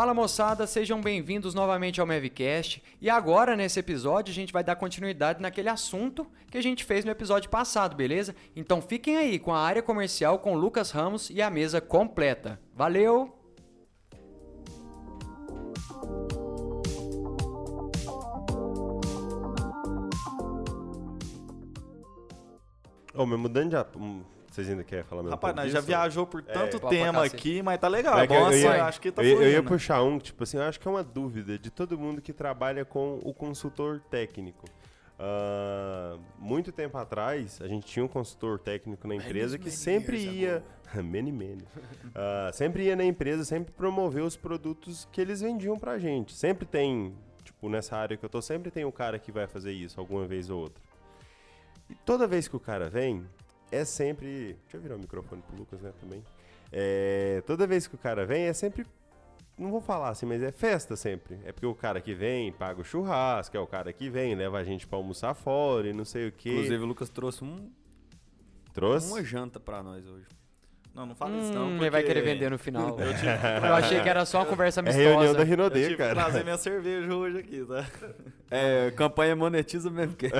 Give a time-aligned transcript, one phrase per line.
[0.00, 2.82] Fala moçada, sejam bem-vindos novamente ao Mavcast.
[3.02, 7.04] E agora, nesse episódio, a gente vai dar continuidade naquele assunto que a gente fez
[7.04, 8.34] no episódio passado, beleza?
[8.56, 12.58] Então fiquem aí com a área comercial com Lucas Ramos e a mesa completa.
[12.74, 13.38] Valeu!
[23.12, 24.39] Ô, mas mudando de.
[24.50, 27.62] Vocês ainda querem falar mais um Rapaz, nós já viajou por tanto Pode tema aqui,
[27.62, 28.14] mas tá legal.
[28.14, 30.02] Mas É que bom eu assim, ia- acho que tá eu, ia- eu ia puxar
[30.02, 33.20] um, tipo assim, eu acho que é uma dúvida de todo mundo que trabalha com
[33.22, 34.66] o consultor técnico.
[35.18, 40.64] Ah, muito tempo atrás, a gente tinha um consultor técnico na empresa que sempre ia.
[41.04, 41.62] many, many.
[42.12, 46.32] Ah, sempre ia na empresa, sempre promover os produtos que eles vendiam pra gente.
[46.34, 49.72] Sempre tem, tipo, nessa área que eu tô, sempre tem um cara que vai fazer
[49.72, 50.82] isso alguma vez ou outra.
[51.88, 53.24] E toda vez que o cara vem,
[53.70, 54.56] é sempre.
[54.62, 56.22] Deixa eu virar o microfone pro Lucas, né, também.
[56.72, 58.86] É, toda vez que o cara vem, é sempre.
[59.58, 61.38] Não vou falar assim, mas é festa sempre.
[61.44, 64.58] É porque o cara que vem paga o churrasco, é o cara que vem, leva
[64.58, 66.50] a gente pra almoçar fora e não sei o quê.
[66.50, 67.70] Inclusive, o Lucas trouxe um,
[68.72, 69.10] trouxe.
[69.10, 70.26] uma janta pra nós hoje.
[70.94, 71.84] Não, não fala isso não, Hum, porque...
[71.84, 72.88] ele vai querer vender no final.
[73.00, 73.26] Eu tive,
[73.66, 75.08] Eu achei que era só uma conversa É amistosa.
[75.08, 76.14] reunião da eu Rinode, tive cara.
[76.14, 77.86] trazer minha cerveja hoje aqui, tá?
[78.52, 80.16] É, campanha monetiza mesmo.
[80.16, 80.28] Que...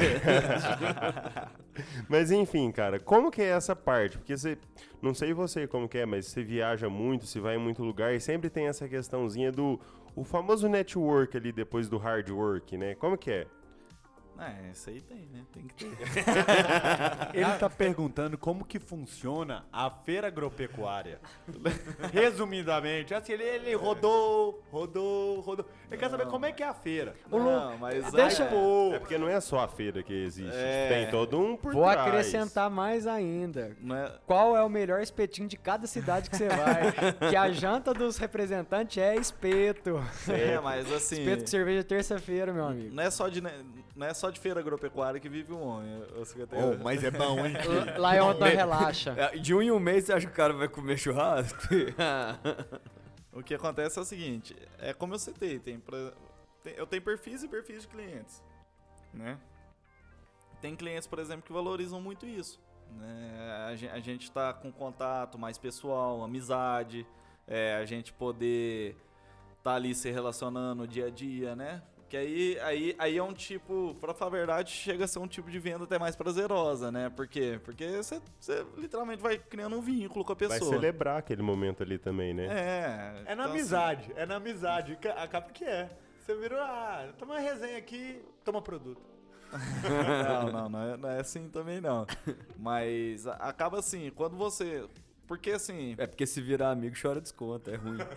[2.09, 4.19] Mas enfim, cara, como que é essa parte?
[4.19, 4.59] Porque você.
[5.01, 8.15] Não sei você como que é, mas você viaja muito, você vai em muito lugar
[8.15, 9.81] e sempre tem essa questãozinha do.
[10.15, 12.95] O famoso network ali depois do hard work, né?
[12.97, 13.47] Como que é?
[14.39, 15.43] É, isso aí tem, né?
[15.53, 15.97] Tem que ter.
[17.35, 21.21] Ele tá perguntando como que funciona a feira agropecuária.
[22.13, 25.67] Resumidamente, assim, ele, ele rodou, rodou, rodou.
[25.91, 27.15] Ele quer saber como é que é a feira.
[27.31, 28.11] Não, mas...
[28.13, 30.51] Deixa- é- Pô, É porque não é só a feira que existe.
[30.55, 30.89] É.
[30.89, 32.01] Tem todo um por Vou trás.
[32.09, 33.77] acrescentar mais ainda.
[33.81, 34.13] Não é...
[34.27, 36.93] Qual é o melhor espetinho de cada cidade que você vai?
[37.31, 40.03] que a janta dos representantes é espeto.
[40.29, 41.21] É, mas assim...
[41.21, 42.95] Espeto de cerveja terça-feira, meu amigo.
[42.95, 46.03] Não é, só de, não é só de feira agropecuária que vive o homem.
[46.53, 47.55] Oh, mas é bom, hein?
[47.99, 49.15] Lá é onde relaxa.
[49.17, 51.59] É, De um em um mês, você acha que o cara vai comer churrasco?
[53.33, 56.13] O que acontece é o seguinte, é como eu citei, tem, pra-
[56.65, 58.43] tem- eu tenho perfis e perfis de clientes,
[59.15, 59.39] né?
[60.61, 62.61] Tem clientes, por exemplo, que valorizam muito isso.
[62.99, 63.67] Né?
[63.71, 67.07] A, gen- a gente tá com contato mais pessoal, amizade,
[67.47, 68.97] é, a gente poder
[69.63, 71.83] tá ali se relacionando dia a dia, né?
[72.11, 75.29] Que aí, aí, aí é um tipo, pra falar a verdade, chega a ser um
[75.29, 77.09] tipo de venda até mais prazerosa, né?
[77.09, 77.61] Por quê?
[77.65, 80.73] Porque você você literalmente vai criando um vínculo com a Vai pessoa.
[80.75, 82.47] celebrar aquele momento ali também, né?
[82.47, 83.23] É.
[83.31, 84.97] É na então, assim, amizade, é na amizade.
[84.97, 85.89] Ca- Acaba que é.
[86.19, 89.01] Você virou, ah, toma uma resenha aqui, toma produto.
[90.29, 92.07] Não, não, não é, não é assim também não.
[92.57, 94.85] Mas a- acaba assim, quando você.
[95.29, 95.95] Porque assim.
[95.99, 97.99] É porque se virar amigo, chora desconto, é ruim.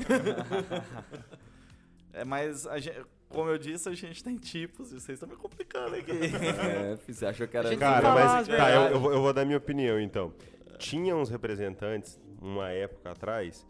[2.16, 3.04] É, mas a gente,
[3.34, 6.12] como eu disse, a gente tem tipos e vocês estão me complicando aqui.
[6.64, 7.76] É, você achou que era...
[7.76, 10.34] Cara, mas as tá, eu, eu vou, eu vou dar minha opinião então.
[10.78, 13.66] Tinha uns representantes, uma época atrás,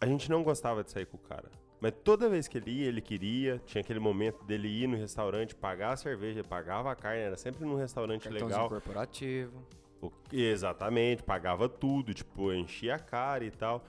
[0.00, 1.50] a gente não gostava de sair com o cara.
[1.80, 5.54] Mas toda vez que ele ia, ele queria, tinha aquele momento dele ir no restaurante,
[5.54, 8.68] pagar a cerveja, pagava a carne, era sempre num restaurante Cartãozinho legal.
[8.68, 9.64] corporativo.
[10.02, 13.84] O- Exatamente, pagava tudo, tipo, enchia a cara e tal.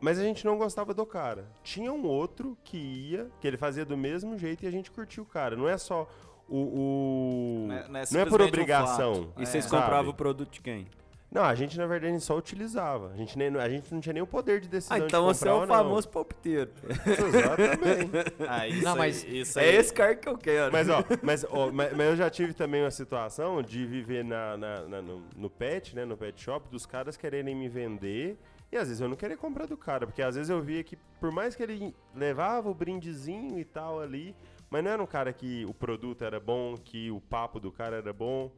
[0.00, 1.46] Mas a gente não gostava do cara.
[1.62, 5.22] Tinha um outro que ia, que ele fazia do mesmo jeito e a gente curtia
[5.22, 5.56] o cara.
[5.56, 6.08] Não é só
[6.48, 6.56] o.
[6.56, 9.14] o- Não é- não é por simplesmente um obrigação.
[9.14, 9.32] fato.
[9.38, 9.68] E vocês É.
[9.68, 10.08] compravam sabe?
[10.10, 10.86] o produto de quem?
[11.30, 13.10] Não, a gente na verdade só utilizava.
[13.12, 15.36] A gente, nem, a gente não tinha nem o poder de decisão Ah, então de
[15.36, 15.66] você é o não.
[15.66, 16.70] famoso palpiteiro.
[17.04, 18.32] Exatamente.
[18.48, 20.72] Ah, isso Não, aí- mas isso É aí- esse cara que eu quero.
[20.72, 24.56] Mas, ó, mas, ó, mas, mas eu já tive também uma situação de viver na,
[24.56, 26.06] na- na- no, no pet, né?
[26.06, 28.38] No pet shop, dos caras quererem me vender.
[28.70, 30.96] E às vezes eu não queria comprar do cara, porque às vezes eu via que,
[31.18, 34.36] por mais que ele levava o brindezinho e tal ali,
[34.68, 37.96] mas não era um cara que o produto era bom, que o papo do cara
[37.96, 38.52] era bom.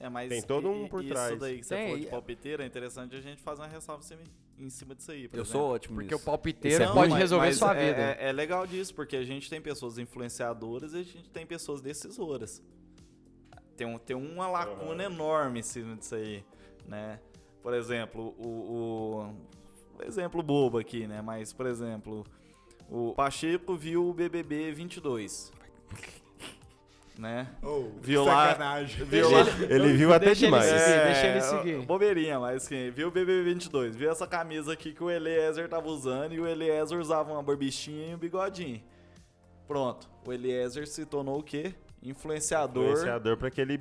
[0.00, 1.38] É, mas Tem todo um por isso trás.
[1.38, 4.06] daí que você Tem, falou de palpiteiro, é interessante a gente fazer uma ressalva em
[4.08, 4.20] cima,
[4.58, 5.28] em cima disso aí.
[5.28, 5.60] por Eu exemplo.
[5.60, 6.22] sou ótimo Porque nisso.
[6.22, 8.02] o palpiteiro Isso é pode mas- resolver mas sua é- vida.
[8.20, 11.80] É, é legal disso, porque a gente tem pessoas influenciadoras e a gente tem pessoas
[11.80, 12.60] decisoras.
[13.76, 16.44] Tem, um, tem uma lacuna enorme em cima disso aí,
[16.86, 17.20] né?
[17.62, 18.48] Por exemplo, o,
[19.98, 21.22] o- exemplo bobo aqui, né?
[21.22, 22.24] Mas, por exemplo,
[22.90, 25.52] o Pacheco viu o BBB 22,
[27.18, 27.46] né?
[27.62, 29.04] Oh, Viu lá- sacanagem.
[29.04, 29.40] Viu lá...
[29.70, 30.66] Ele viu até deixa ele demais.
[30.70, 31.04] seguir.
[31.04, 31.86] deixa ele seguir.
[31.86, 35.86] Bobeirinha, mas assim, viu o BBB 22, viu essa camisa aqui que o Eliezer tava
[35.88, 38.82] usando e o Eliezer usava uma barbichinha e um bigodinho.
[39.68, 41.72] Pronto, o Eliezer se tornou o quê?
[42.02, 42.82] Influenciador.
[42.90, 43.80] Influenciador pra aquele.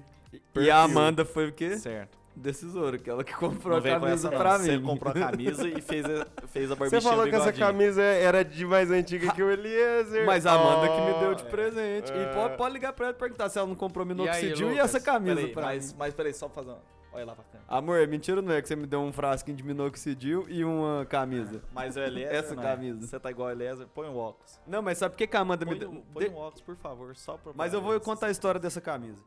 [0.55, 1.75] E a Amanda foi o quê?
[1.77, 2.20] Certo.
[2.35, 4.41] Decisora, que comprou Não a veio com camisa essa, não.
[4.43, 4.83] pra Você mim.
[4.85, 8.65] comprou a camisa e fez a, fez a Você falou que essa camisa era de
[8.65, 10.25] mais antiga que o Eliezer.
[10.25, 11.19] Mas a Amanda que me Oh.
[11.19, 12.11] deu de presente.
[12.11, 12.23] é.
[12.31, 14.71] E pode, pode ligar pra ela e perguntar se ela não comprou E aí, minoxidil
[14.73, 15.99] e, essa camisa Peraí, pra mas, mim.
[15.99, 17.01] mas peraí, só pra fazer uma...
[17.13, 17.65] Olha lá pra câmera.
[17.67, 21.05] Amor, é mentira não é que você me deu um frasquinho de minoxidil e uma
[21.09, 21.61] camisa.
[21.73, 22.63] Mas o Eliezer Essa não.
[22.63, 23.05] camisa.
[23.05, 24.57] Você tá igual o Eliezer, põe o óculos.
[24.65, 25.89] Não, mas sabe por que, que a Amanda me Põe, deu...
[25.91, 27.51] o- põe de- o óculos, por favor, só pra...
[27.53, 29.21] Mas eu vou contar a história dessa camisa.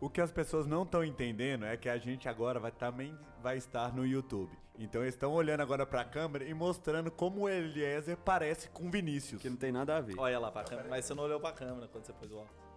[0.00, 3.56] O que as pessoas não estão entendendo é que a gente agora vai, também vai
[3.56, 4.50] estar no YouTube.
[4.78, 8.90] Então eles estão olhando agora pra câmera e mostrando como o Eliezer parece com o
[8.90, 9.42] Vinícius.
[9.42, 10.14] Que não tem nada a ver.
[10.16, 12.68] Olha lá pra câmera, mas você não olhou pra câmera quando você pôs o óculos.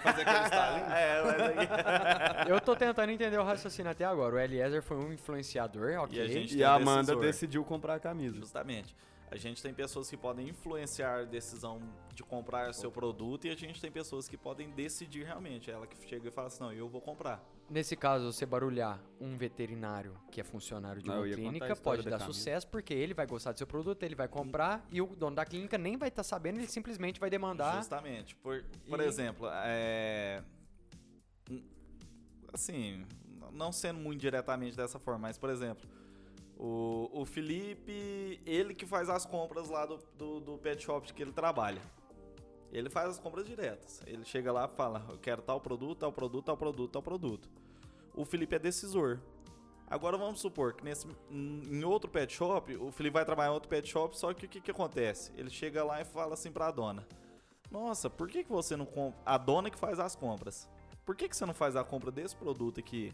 [0.00, 0.54] Fazer aquele
[0.94, 2.46] é, mas aí...
[2.48, 4.36] Eu tô tentando entender o raciocínio até agora.
[4.36, 6.16] O Eliezer foi um influenciador, ok.
[6.16, 7.20] E a gente- E a um Amanda decisor.
[7.20, 8.36] decidiu comprar a camisa.
[8.36, 8.94] Justamente.
[9.32, 11.80] A gente tem pessoas que podem influenciar a decisão
[12.14, 15.70] de comprar seu produto e a gente tem pessoas que podem decidir realmente.
[15.70, 17.42] Ela que chega e fala assim, não, eu vou comprar.
[17.70, 22.18] Nesse caso, você barulhar um veterinário que é funcionário de Não, uma clínica pode da
[22.18, 25.34] dar sucesso porque ele vai gostar do seu produto, ele vai comprar e o dono
[25.34, 27.76] da clínica nem vai estar sabendo, ele simplesmente vai demandar.
[27.76, 28.36] Justamente.
[28.36, 30.44] Por, por E- exemplo, é...
[32.52, 33.06] Assim,
[33.50, 35.88] não sendo muito diretamente dessa forma, mas, por exemplo,
[36.64, 41.20] o, o Felipe, ele que faz as compras lá do, do, do pet shop que
[41.20, 41.82] ele trabalha.
[42.70, 44.00] Ele faz as compras diretas.
[44.06, 47.50] Ele chega lá e fala, eu quero tal produto, tal produto, tal produto, tal produto.
[48.14, 49.20] O Felipe é decisor.
[49.88, 53.68] Agora vamos supor que nesse, em outro pet shop, o Felipe vai trabalhar em outro
[53.68, 55.32] pet shop, só que o que, que acontece?
[55.34, 57.04] Ele chega lá e fala assim pra dona:
[57.72, 59.20] Nossa, por que, que você não compra.
[59.26, 60.68] A dona que faz as compras.
[61.04, 63.12] Por que, que você não faz a compra desse produto aqui?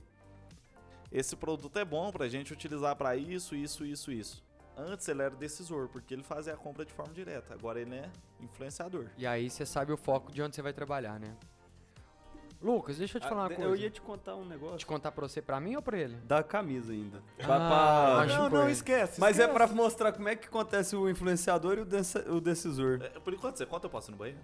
[1.11, 4.45] Esse produto é bom pra gente utilizar pra isso, isso, isso, isso.
[4.77, 7.53] Antes ele era decisor, porque ele fazia a compra de forma direta.
[7.55, 8.09] Agora ele é
[8.41, 9.07] influenciador.
[9.17, 11.35] E aí você sabe o foco de onde você vai trabalhar, né?
[12.61, 13.63] Lucas, deixa eu te falar uma Ah, coisa.
[13.71, 14.79] Eu ia te contar um negócio.
[14.79, 16.17] te contar pra você, pra mim ou pra ele?
[16.25, 17.23] Da camisa ainda.
[17.41, 19.21] Ah, Pra- Não, não, esquece.
[19.21, 19.53] Mas é esquece.
[19.67, 23.01] pra mostrar como é que acontece o influenciador e o, o decisor.
[23.01, 24.41] É, por enquanto, você conta, eu posso ir no banheiro?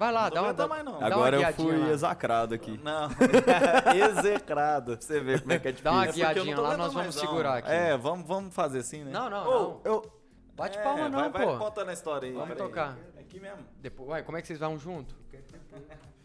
[0.00, 0.54] Vai lá, Não dá uma.
[0.54, 0.92] Dá, mais, não.
[0.92, 1.90] dá uma Agora eu fui lá.
[1.90, 2.80] execrado aqui.
[2.82, 3.10] Não.
[4.18, 4.96] Execrado.
[4.98, 6.26] Você ver como é que é Dá uma difícil.
[6.26, 7.22] É guiadinha lá, nós vamos mais, não.
[7.22, 7.70] segurar aqui.
[7.70, 9.10] É, vamos, vamos fazer assim, né?
[9.10, 9.80] Não, não, Ô, não.
[9.84, 10.10] eu,
[10.56, 11.50] Bate É, palma não, vai, pô.
[11.50, 12.34] Vai contando a história aí.
[12.34, 12.96] Vamos tocar.
[13.18, 13.58] Aqui mesmo.
[13.76, 15.14] Depois, ué, como é que vocês vão junto?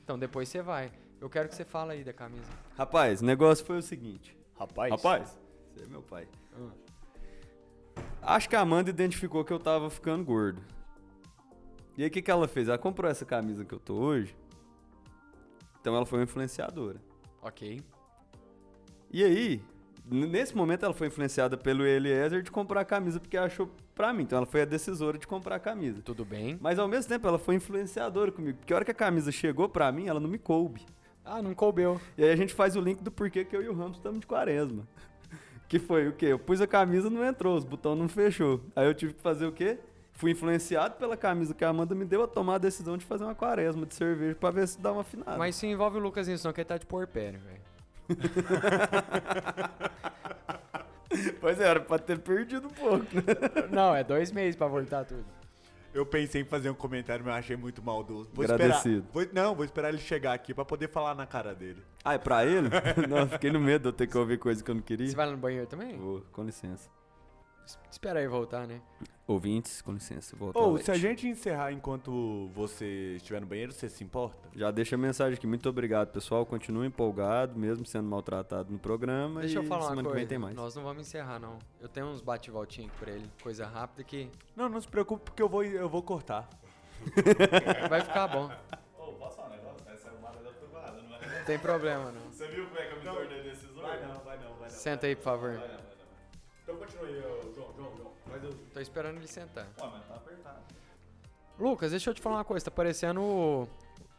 [0.02, 0.90] Então depois você vai.
[1.20, 2.50] Eu quero que você fale aí da camisa.
[2.78, 4.38] Rapaz, o negócio foi o seguinte.
[4.58, 4.90] Rapaz.
[4.90, 5.38] Rapaz,
[5.74, 6.30] você é meu pai.
[8.22, 10.62] Acho que a Amanda identificou que eu tava ficando gordo.
[11.98, 12.68] E aí o que, que ela fez?
[12.68, 14.36] Ela comprou essa camisa que eu tô hoje.
[15.80, 17.00] Então ela foi uma influenciadora.
[17.42, 17.80] Ok.
[19.12, 19.62] E aí,
[20.06, 24.24] nesse momento ela foi influenciada pelo Eliezer de comprar a camisa porque achou pra mim.
[24.24, 26.02] Então ela foi a decisora de comprar a camisa.
[26.02, 26.58] Tudo bem.
[26.60, 28.58] Mas ao mesmo tempo ela foi influenciadora comigo.
[28.58, 30.82] Porque a hora que a camisa chegou pra mim, ela não me coube.
[31.24, 32.00] Ah, não coubeu.
[32.18, 34.20] E aí a gente faz o link do porquê que eu e o Ramos estamos
[34.20, 34.88] de quaresma.
[35.68, 36.28] Que foi o quê?
[36.28, 38.62] Eu pus a camisa não entrou, os botões não fechou.
[38.76, 39.80] Aí eu tive que fazer o quê?
[40.16, 43.26] Fui influenciado pela camisa que a Amanda me deu a tomar a decisão de fazer
[43.26, 45.38] uma quaresma de cerveja pra ver se dá uma afinada.
[45.38, 47.62] Mas se envolve o Lucas nisso, não, que ele tá de porpério, velho.
[51.40, 53.24] Pois é, era pra ter perdido um pouco, né?
[53.72, 55.24] Não, é dois meses pra voltar tudo.
[55.94, 58.30] Eu pensei em fazer um comentário, mas eu achei muito maldoso.
[58.34, 59.06] Vou Agradecido.
[59.08, 61.82] Esperar, vou- não, vou esperar ele chegar aqui pra poder falar na cara dele.
[62.04, 62.68] Ah, é pra ele?
[63.08, 65.08] não, fiquei no medo de eu ter que ouvir coisa que eu não queria.
[65.08, 65.96] Você vai lá no banheiro também?
[65.98, 66.90] Vou, com licença.
[67.66, 68.82] Es- Espera aí voltar, né?
[69.28, 73.90] Ouvintes, com licença, vou Ou, se a gente encerrar enquanto você estiver no banheiro, você
[73.90, 74.48] se importa?
[74.56, 75.48] Já deixa a mensagem aqui.
[75.48, 76.46] Muito obrigado, pessoal.
[76.46, 79.40] Continue empolgado, mesmo sendo maltratado no programa.
[79.42, 80.20] Deixa e eu falar semana uma que coisa.
[80.20, 80.56] vem tem mais.
[80.56, 81.58] Nós não vamos encerrar, não.
[81.82, 83.28] Eu tenho uns bate-voltinha aqui pra ele.
[83.42, 86.48] Coisa rápida que Não, não se preocupe, porque eu vou, eu vou cortar.
[87.90, 88.52] vai ficar bom.
[88.98, 89.90] Ô, posso falar um negócio?
[89.92, 91.40] Essa arrumada já foi parada, não é?
[91.40, 92.32] Não tem problema, não.
[92.32, 93.82] Você viu como é que eu me tornei decisor?
[93.82, 94.70] vai não, vai não.
[94.70, 95.60] Senta aí, por favor.
[96.64, 97.45] Então continue, João, João, João.
[98.36, 98.54] Mas eu...
[98.74, 99.66] Tô esperando ele sentar.
[99.78, 100.60] Pô, mas tá apertado.
[101.58, 102.66] Lucas, deixa eu te falar uma coisa.
[102.66, 103.68] Tá parecendo o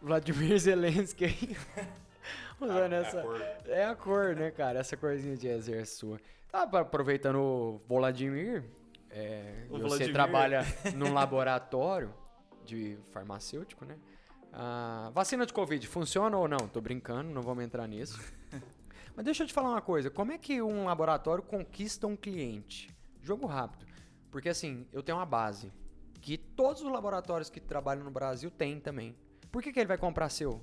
[0.01, 1.57] Vladimir Zelensky aí.
[2.61, 3.23] Usando essa.
[3.67, 4.79] É a cor, né, cara?
[4.79, 6.21] Essa corzinha de exército sua.
[6.51, 8.65] Tá aproveitando o Vladimir.
[9.11, 10.13] É, O você Vladimir.
[10.15, 10.63] trabalha
[10.97, 12.13] num laboratório
[12.65, 13.97] de farmacêutico, né?
[14.53, 16.67] A vacina de Covid funciona ou não?
[16.69, 18.19] Tô brincando, não vamos entrar nisso.
[19.15, 20.11] Mas deixa eu te falar uma coisa.
[20.11, 22.89] Como é que um laboratório conquista um cliente?
[23.23, 23.87] Jogo rápido.
[24.37, 25.73] Porque assim, eu tenho uma base
[26.21, 29.16] que todos os laboratórios que trabalham no Brasil têm também.
[29.50, 30.62] Por que, que ele vai comprar seu?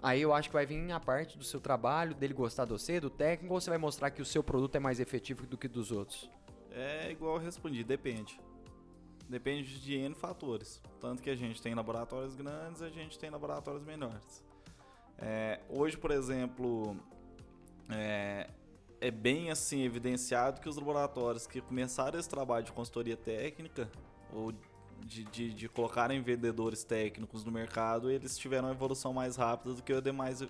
[0.00, 3.00] Aí eu acho que vai vir a parte do seu trabalho, dele gostar de você,
[3.00, 5.66] do técnico, ou você vai mostrar que o seu produto é mais efetivo do que
[5.66, 6.30] dos outros?
[6.70, 8.38] É igual eu respondi, depende.
[9.28, 10.80] Depende de N fatores.
[11.00, 14.44] Tanto que a gente tem laboratórios grandes, a gente tem laboratórios menores.
[15.18, 16.96] É, hoje, por exemplo,
[17.90, 18.48] é,
[19.06, 23.88] é bem assim evidenciado que os laboratórios que começaram esse trabalho de consultoria técnica
[24.32, 24.52] ou
[25.02, 29.82] de, de, de colocarem vendedores técnicos no mercado, eles tiveram uma evolução mais rápida do
[29.82, 30.42] que os demais,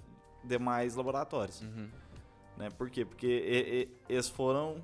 [0.45, 1.63] demais laboratórios.
[1.63, 1.89] Uhum.
[2.57, 2.69] Né?
[2.71, 3.05] Por quê?
[3.05, 4.77] Porque e- e- eles foram.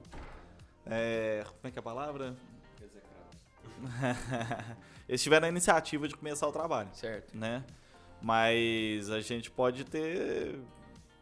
[0.85, 2.37] é, como é que é a palavra?
[5.09, 7.37] eles tiveram a iniciativa de começar o trabalho Certo.
[7.37, 7.65] né?
[8.21, 10.59] Mas a gente pode ter.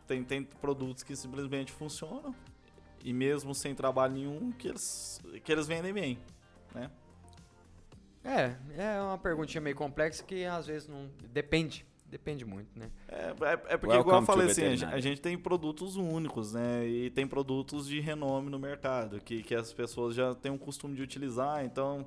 [0.09, 2.35] Tem, tem produtos que simplesmente funcionam.
[3.05, 6.19] E mesmo sem trabalho nenhum, que eles, que eles vendem bem.
[6.75, 6.91] Né?
[8.25, 11.09] É, é uma perguntinha meio complexa que às vezes não.
[11.31, 11.87] Depende.
[12.11, 12.91] Depende muito, né?
[13.07, 14.97] É, é, é porque, Welcome igual eu falei assim, a gente, veterinário.
[14.97, 16.87] a gente tem produtos únicos, né?
[16.87, 20.97] E tem produtos de renome no mercado, que, que as pessoas já têm um costume
[20.97, 21.63] de utilizar.
[21.67, 22.07] Então,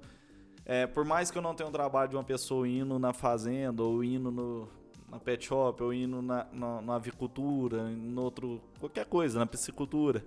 [0.65, 3.84] é, por mais que eu não tenha um trabalho de uma pessoa indo na fazenda,
[3.84, 4.67] ou indo no,
[5.12, 10.24] na pet shop, ou indo na, na, na avicultura, em outro, qualquer coisa, na piscicultura.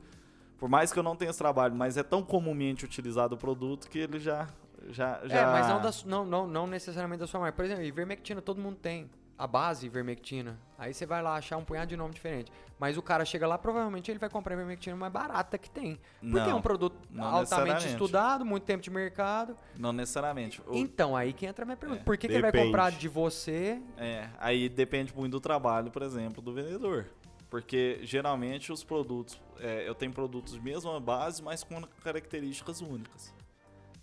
[0.58, 3.88] Por mais que eu não tenha esse trabalho, mas é tão comumente utilizado o produto
[3.88, 4.46] que ele já.
[4.90, 5.38] já, já...
[5.40, 7.56] É, mas não, da não, não, não necessariamente da sua marca.
[7.56, 9.10] Por exemplo, ivermectina todo mundo tem.
[9.36, 10.60] A base ivermectina.
[10.78, 12.52] Aí você vai lá achar um punhado de nome diferente.
[12.78, 15.98] Mas o cara chega lá, provavelmente ele vai comprar a ivermectina mais barata que tem.
[16.20, 19.56] Porque é Não, um produto altamente estudado, muito tempo de mercado.
[19.78, 20.60] Não necessariamente.
[20.66, 22.00] O- Então, aí que entra a minha pergunta.
[22.00, 23.80] É, Por que, que ele vai comprar de você?
[23.96, 27.06] É, aí depende muito do trabalho, por exemplo, do vendedor.
[27.48, 33.32] Porque geralmente os produtos, é, eu tenho produtos de mesma base, mas com características únicas.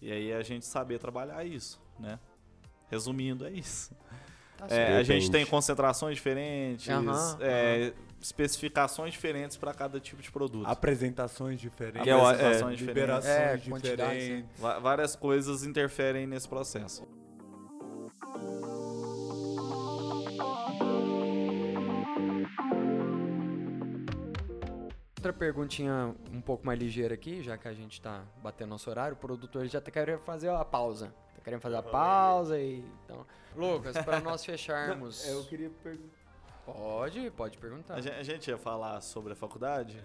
[0.02, 2.18] E aí a gente saber trabalhar isso, né?
[2.90, 3.94] Resumindo, é isso.
[4.58, 4.98] Tá É, certo.
[5.00, 10.68] a gente tem concentrações diferentes, Aham, é, especificações diferentes para cada tipo de produto.
[10.68, 12.04] Apresentações diferentes.
[12.04, 14.60] Que é o- é, liberações É, quantidade, diferentes.
[14.60, 17.08] Várias coisas interferem nesse processo.
[25.18, 29.14] Outra perguntinha um pouco mais ligeira aqui, já que a gente tá batendo nosso horário,
[29.14, 31.14] o produtor já tá querendo fazer a pausa.
[31.36, 32.84] Tá querendo fazer a pausa e.
[33.06, 33.26] Então.
[33.56, 35.28] Lucas, para nós fecharmos.
[35.28, 36.21] Eu queria perguntar.
[36.66, 37.96] Pode, pode perguntar.
[37.96, 40.04] A gen- a gente ia falar sobre a faculdade?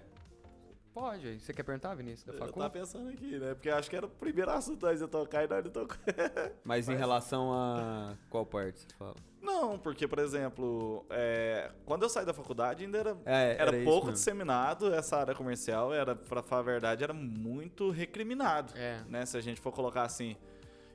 [0.94, 1.38] Pode.
[1.40, 2.58] Você quer perguntar, Vinícius, da Eu facu?
[2.58, 3.52] tava pensando aqui, né?
[3.52, 5.70] Porque eu acho que era o primeiro assunto antes de eu tocar e nós não
[5.70, 5.96] tocou.
[6.64, 9.14] Mas em relação a qual parte você fala?
[9.42, 13.84] Não, porque, por exemplo, é, quando eu saí da faculdade ainda era, É, era, era
[13.84, 19.02] pouco disseminado essa área comercial, era, pra falar a verdade, era muito recriminado, É.
[19.06, 19.26] né?
[19.26, 20.34] Se a gente for colocar assim.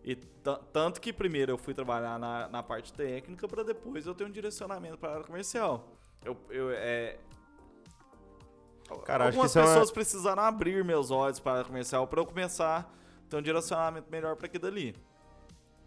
[0.04, 4.16] E ta- tanto que primeiro eu fui trabalhar na, na parte técnica para depois eu
[4.16, 5.88] ter um direcionamento para a área comercial.
[6.24, 7.18] Eu, eu, é,
[9.00, 12.20] Cara, acho que Algumas é pessoas precisaram abrir meus olhos para a área comercial para
[12.20, 14.96] eu começar a ter um direcionamento melhor para aquilo dali.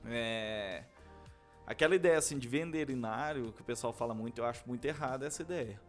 [0.06, 0.85] É...
[1.66, 5.42] Aquela ideia assim de veterinário, que o pessoal fala muito, eu acho muito errada essa
[5.42, 5.80] ideia.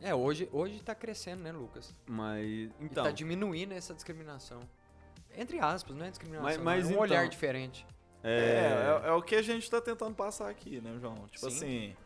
[0.00, 1.92] É, hoje, hoje tá crescendo, né, Lucas?
[2.06, 2.46] Mas.
[2.46, 3.02] E Então.
[3.02, 4.60] tá diminuindo essa discriminação.
[5.40, 6.44] Entre aspas, não é discriminação.
[6.44, 7.86] Mas- não, mas é um então- olhar diferente.
[8.24, 8.30] É,
[9.04, 9.06] É.
[9.06, 11.14] é, é o que a gente está tentando passar aqui, né, João?
[11.30, 11.56] Tipo Sim.
[11.56, 11.96] assim,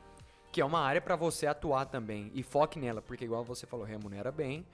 [0.53, 2.31] Que é uma área pra você atuar também.
[2.35, 4.67] E foque nela, porque igual você falou, remunera bem.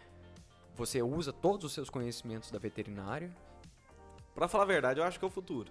[0.75, 3.31] Você usa todos os seus conhecimentos da veterinária.
[4.35, 5.71] para falar a verdade, eu acho que é o futuro.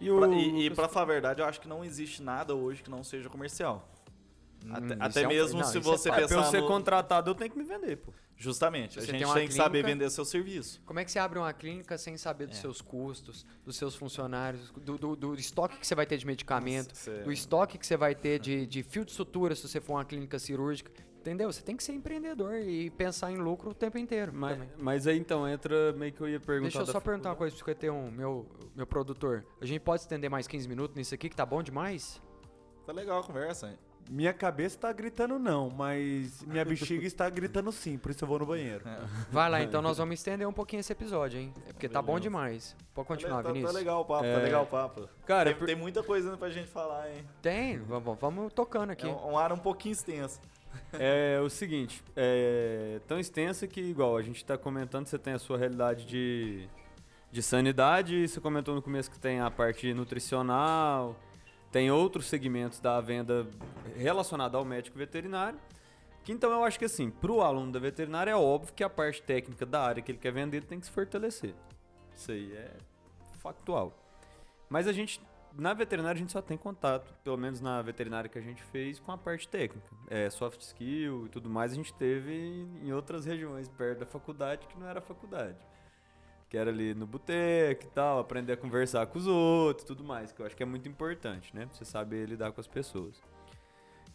[0.00, 2.54] E, o Pra- e e para falar a verdade, eu acho que não existe nada
[2.54, 3.88] hoje que não seja comercial.
[4.70, 6.08] Até, Hum, até é um- mesmo não, se é você.
[6.08, 6.66] É, pra eu pensar ser no...
[6.68, 8.12] contratado, eu tenho que me vender, pô.
[8.42, 10.82] Justamente, a Você gente tem tem que saber clínica- vender seu serviço.
[10.84, 12.60] Como é que você abre uma clínica sem saber dos É.
[12.60, 16.88] seus custos, dos seus funcionários, do, do- do estoque que você vai ter de medicamento,
[16.88, 19.80] Nossa, cê- do estoque que você vai ter de, de fio de sutura se você
[19.80, 20.90] for uma clínica cirúrgica?
[21.20, 21.52] Entendeu?
[21.52, 24.32] Você tem que ser empreendedor e pensar em lucro o tempo inteiro.
[24.34, 24.68] Mas, também.
[24.76, 26.62] mas aí então entra meio que eu ia perguntar.
[26.64, 28.44] Deixa eu da só perguntar uma coisa pro 51, meu,
[28.74, 29.46] meu produtor.
[29.60, 32.20] A gente pode estender mais 15 minutos nisso aqui, que tá bom demais?
[32.84, 33.78] Tá legal a conversa, hein?
[34.10, 38.38] Minha cabeça tá gritando não, mas minha bexiga está gritando sim, por isso eu vou
[38.38, 38.84] no banheiro.
[39.32, 41.54] Vai lá, então nós vamos estender um pouquinho esse episódio, hein?
[41.66, 42.76] É porque tá bom demais.
[42.94, 43.74] Pode continuar, tá, tá Vinícius.
[43.74, 44.34] legal o papo, É.
[44.34, 45.08] tá legal o papo.
[45.26, 47.24] Cara, tem, por- tem muita coisa ainda pra gente falar, hein?
[47.40, 49.06] Tem, vamos, vamos tocando aqui.
[49.06, 50.40] É um, um ar um pouquinho extenso.
[50.92, 55.38] É o seguinte, é tão extensa que, igual, a gente tá comentando, você tem a
[55.38, 56.66] sua realidade de,
[57.30, 61.16] de sanidade, você comentou no começo que tem a parte nutricional,
[61.72, 63.48] tem outros segmentos da venda
[63.96, 65.58] relacionada ao médico veterinário,
[66.22, 69.22] que então eu acho que assim, pro aluno da veterinária é óbvio que a parte
[69.22, 71.54] técnica da área que ele quer vender tem que se fortalecer.
[72.14, 72.76] Isso aí é
[73.38, 73.98] factual.
[74.68, 75.20] Mas a gente,
[75.54, 79.00] na veterinária, a gente só tem contato, pelo menos na veterinária que a gente fez,
[79.00, 79.88] com a parte técnica.
[80.08, 84.66] É, soft skill e tudo mais, a gente teve em outras regiões perto da faculdade
[84.66, 85.56] que não era faculdade.
[86.52, 90.32] Que era ali no boteco e tal, aprender a conversar com os outros tudo mais,
[90.32, 91.64] que eu acho que é muito importante, né?
[91.64, 93.16] Pra você saber lidar com as pessoas.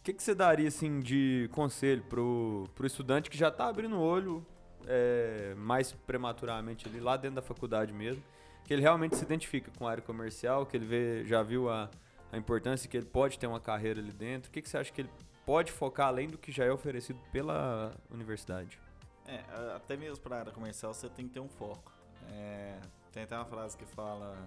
[0.04, 4.00] que, que você daria assim de conselho pro, pro estudante que já tá abrindo o
[4.00, 4.46] olho
[4.86, 8.22] é, mais prematuramente ali, lá dentro da faculdade mesmo,
[8.64, 11.90] que ele realmente se identifica com a área comercial, que ele vê, já viu a,
[12.30, 14.48] a importância que ele pode ter uma carreira ali dentro.
[14.48, 15.10] O que, que você acha que ele
[15.44, 18.78] pode focar além do que já é oferecido pela universidade?
[19.26, 21.97] É, a- até mesmo para área comercial você tem que ter um foco.
[22.30, 22.78] É,
[23.12, 24.44] tem até uma frase que fala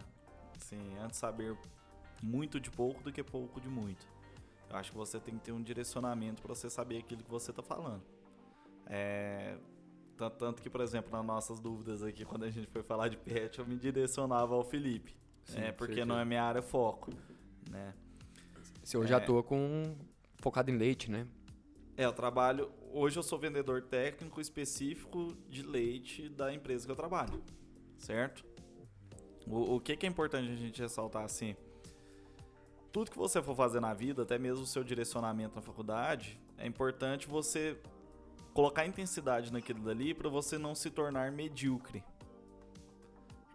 [0.56, 1.58] assim, antes saber
[2.24, 4.06] muito de pouco do que pouco de muito.
[4.70, 7.52] Eu acho que você tem que ter um direcionamento para você saber aquilo que você
[7.52, 8.04] está falando.
[8.86, 9.58] É,
[10.18, 13.18] tan- tanto que, por exemplo, nas nossas dúvidas aqui, quando a gente foi falar de
[13.18, 15.16] pet, eu me direcionava ao Felipe.
[15.44, 16.06] Sim, é, porque certeza.
[16.06, 17.12] não é minha área foco.
[17.70, 17.94] Né?
[18.84, 19.18] Se eu já É.
[19.24, 19.96] atua com
[20.38, 21.28] focado em leite, né?
[21.98, 22.72] É, eu trabalho.
[22.94, 27.42] Hoje eu sou vendedor técnico específico de leite da empresa que eu trabalho.
[28.02, 28.44] Certo?
[29.48, 31.56] O, o que, que é importante a gente ressaltar assim?
[32.92, 36.68] Tudo que você for fazer na vida, até mesmo o seu direcionamento na faculdade, é
[36.68, 37.78] importante você
[38.54, 42.04] colocar intensidade naquilo dali para você não se tornar medíocre.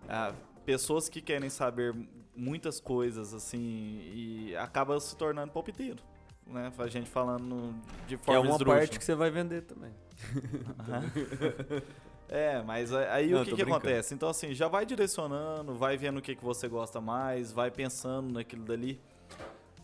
[0.08, 0.32] Ah,
[0.64, 1.94] pessoas que querem saber
[2.34, 6.02] muitas coisas assim e acabam se tornando palpiteiro,
[6.46, 6.72] né?
[6.78, 7.74] A gente falando
[8.06, 8.78] de Que é forma uma esdrúxula.
[8.78, 9.92] parte que você vai vender também.
[12.28, 13.76] É, mas aí Não, o que, que brincando.
[13.76, 14.12] acontece?
[14.14, 18.32] Então, assim, já vai direcionando, vai vendo o que, que você gosta mais, vai pensando
[18.32, 19.00] naquilo dali.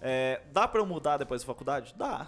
[0.01, 1.95] É, dá pra eu mudar depois da faculdade?
[1.97, 2.27] Dá.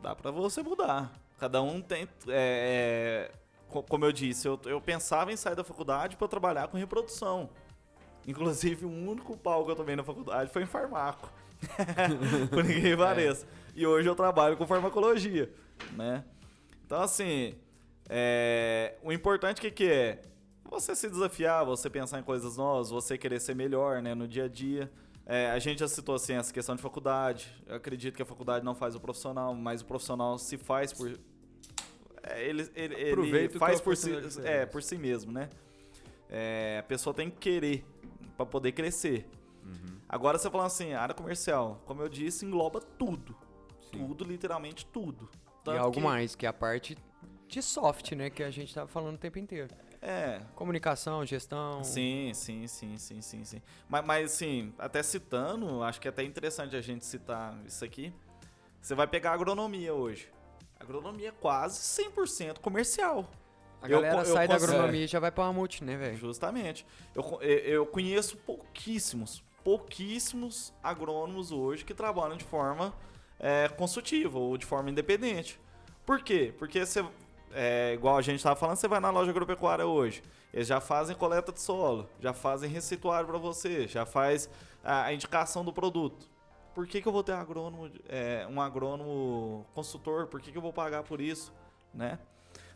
[0.00, 1.12] Dá pra você mudar.
[1.38, 2.08] Cada um tem.
[2.28, 3.32] é, é,
[3.68, 7.50] co- como eu disse, eu, eu pensava em sair da faculdade pra trabalhar com reprodução.
[8.26, 11.28] Inclusive, o único pau que eu tomei na faculdade foi em farmaco.
[12.50, 12.96] Por ninguém É.
[12.96, 13.46] pareça.
[13.74, 15.52] E hoje eu trabalho com farmacologia,
[15.92, 16.24] né?
[16.84, 17.54] Então, assim,
[18.08, 20.22] é, o importante que, que é?
[20.68, 24.44] Você se desafiar, você pensar em coisas novas, você querer ser melhor né, no dia
[24.44, 24.90] a dia.
[25.24, 27.52] É, a gente já citou assim, essa questão de faculdade.
[27.66, 31.18] Eu acredito que a faculdade não faz o profissional, mas o profissional se faz por.
[32.22, 34.12] é, ele ele, ele faz a por si,
[34.44, 35.48] é, por si mesmo, né?
[36.28, 37.84] É, a pessoa tem que querer
[38.36, 39.28] para poder crescer.
[39.64, 39.98] Uhum.
[40.08, 43.36] Agora você falando assim, área comercial, como eu disse, engloba tudo.
[43.90, 43.98] Sim.
[43.98, 45.28] Tudo, literalmente tudo.
[45.32, 46.96] e Tanto algo que- mais, que é a parte
[47.48, 48.30] de soft, né?
[48.30, 49.68] Que a gente tava falando o tempo inteiro.
[50.02, 51.82] É, Comunicação, gestão.
[51.82, 53.62] Sim, sim, sim, sim, sim, sim.
[53.88, 58.12] Mas, mas assim, até citando, acho que é até interessante a gente citar isso aqui.
[58.80, 60.28] Você vai pegar a agronomia hoje.
[60.78, 63.28] A agronomia é quase 100% comercial.
[63.80, 65.96] A Eu galera eu sai da consigo- agronomia e já vai pra uma multi, né,
[65.96, 66.16] velho?
[66.16, 66.86] Justamente.
[67.14, 72.94] Eu, eu- eu conheço pouquíssimos, pouquíssimos agrônomos hoje que trabalham de forma
[73.38, 75.58] é, consultiva ou de forma independente.
[76.06, 76.54] Por quê?
[76.58, 77.04] Porque você,
[77.52, 81.16] é, igual a gente estava falando, você vai na loja agropecuária hoje, eles já fazem
[81.16, 84.48] coleta de solo, já fazem receituário para você, já faz
[84.82, 86.28] a, indicação do produto.
[86.74, 90.26] Por que, que eu vou ter agrônomo, é, um agrônomo consultor?
[90.26, 91.52] Por que, que eu vou pagar por isso?
[91.94, 92.18] Né?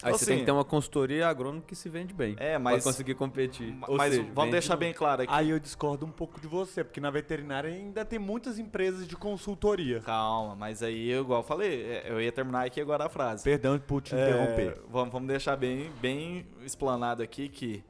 [0.02, 2.34] Aí Então, você tem assim, que ter uma consultoria agrônoma que se vende bem.
[2.38, 3.76] É, Pra mas, conseguir competir.
[3.86, 5.32] Ou mas seja, vamos deixar bem claro aqui.
[5.32, 9.14] Aí eu discordo um pouco de você, porque na veterinária ainda tem muitas empresas de
[9.16, 10.00] consultoria.
[10.00, 13.44] Calma, mas aí, igual eu falei, é, eu ia terminar aqui agora a frase.
[13.44, 14.80] Perdão por te É, interromper.
[14.88, 17.84] vamos, vamos deixar bem, bem explanado aqui que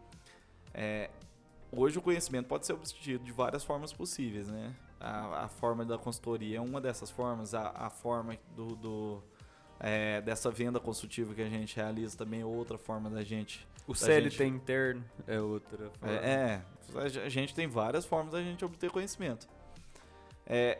[0.74, 1.10] é,
[1.70, 4.72] hoje o conhecimento pode ser obtido de várias formas possíveis, né?
[4.98, 9.22] A, a forma da consultoria é uma dessas formas, a, a forma do, do,
[9.80, 13.66] é, dessa venda consultiva que a gente realiza também é outra forma da gente.
[13.86, 15.90] O da CLT gente- interno é outra.
[15.98, 16.14] forma.
[16.14, 16.62] É,
[16.94, 19.48] é, a ge- a gente tem várias formas da gente obter conhecimento.
[20.46, 20.78] É,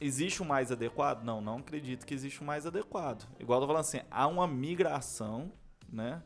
[0.00, 1.24] existe o mais adequado?
[1.24, 3.26] Não, não acredito que existe o mais adequado.
[3.38, 5.50] Igual eu tô falando assim, há uma migração,
[5.88, 6.22] né,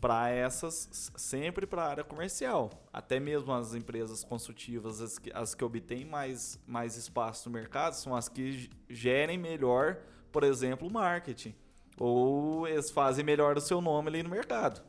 [0.00, 2.70] para essas sempre para a área comercial.
[2.92, 7.94] Até mesmo as empresas consultivas, as que, as que obtêm mais, mais espaço no mercado,
[7.94, 9.98] são as que gerem melhor,
[10.32, 11.54] por exemplo, marketing.
[11.98, 14.80] Ou eles fazem melhor o seu nome ali no mercado.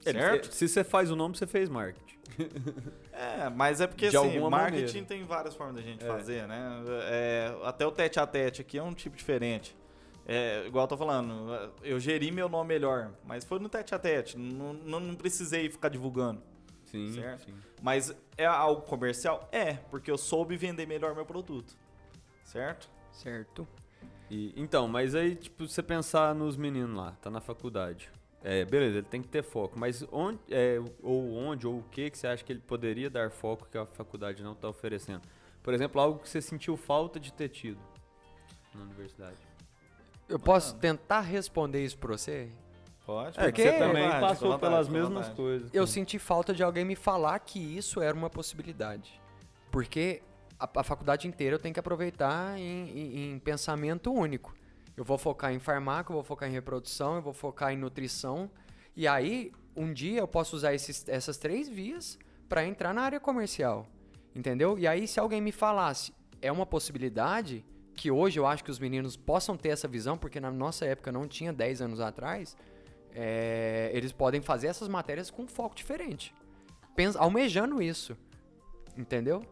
[0.00, 0.52] Certo?
[0.54, 2.18] Se você faz o nome, você fez marketing.
[3.12, 5.06] É, mas é porque De assim, alguma marketing maneira.
[5.06, 6.06] tem várias formas da gente É.
[6.08, 6.82] fazer, né?
[7.02, 9.76] É, até o tete a tete aqui é um tipo diferente.
[10.26, 13.98] É, igual eu tô falando, eu geri meu nome melhor, mas foi no tete a
[13.98, 16.40] tete, não, não, não precisei ficar divulgando.
[16.86, 17.44] Sim, Certo.
[17.44, 17.54] sim.
[17.82, 19.46] Mas é algo comercial?
[19.52, 21.76] É, porque eu soube vender melhor meu produto.
[22.42, 22.88] Certo?
[23.12, 23.68] Certo.
[24.30, 28.08] E, então, mas aí, tipo, você pensar nos meninos lá, tá na faculdade.
[28.42, 32.08] É, beleza, ele tem que ter foco, mas onde, é, ou onde, ou o que,
[32.10, 35.20] que você acha que ele poderia dar foco que a faculdade não tá oferecendo?
[35.62, 37.78] Por exemplo, algo que você sentiu falta de ter tido
[38.74, 39.36] na universidade.
[40.26, 42.50] Eu posso tentar responder isso pra você?
[43.04, 43.38] Pode.
[43.38, 45.74] É, que Porque- você também Vontade, passou vontade, pelas mesmas coisas.
[45.74, 49.20] Eu senti falta de alguém me falar que isso era uma possibilidade.
[49.70, 50.22] Porque
[50.60, 54.54] a, a faculdade inteira eu tenho que aproveitar em, em- em pensamento único.
[54.96, 58.50] Eu vou focar em farmácia, eu vou focar em reprodução, eu vou focar em nutrição.
[58.94, 62.18] E aí, um dia eu posso usar esses- essas três vias
[62.48, 63.86] para entrar na área comercial.
[64.34, 64.78] Entendeu?
[64.78, 68.78] E aí, se alguém me falasse, é uma possibilidade que hoje eu acho que os
[68.78, 72.56] meninos possam ter essa visão, porque na nossa época não tinha 10 anos atrás,
[73.14, 76.34] é, eles podem fazer essas matérias com foco diferente.
[76.94, 78.16] Pensa, almejando isso.
[78.96, 79.44] Entendeu?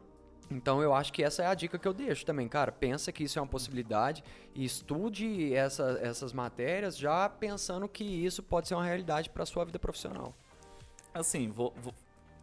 [0.51, 2.73] Então eu acho que essa é a dica que eu deixo também, cara.
[2.73, 8.43] Pensa que isso é uma possibilidade e estude essa- essas matérias já pensando que isso
[8.43, 10.35] pode ser uma realidade para sua vida profissional.
[11.13, 11.95] Assim, vou, vou-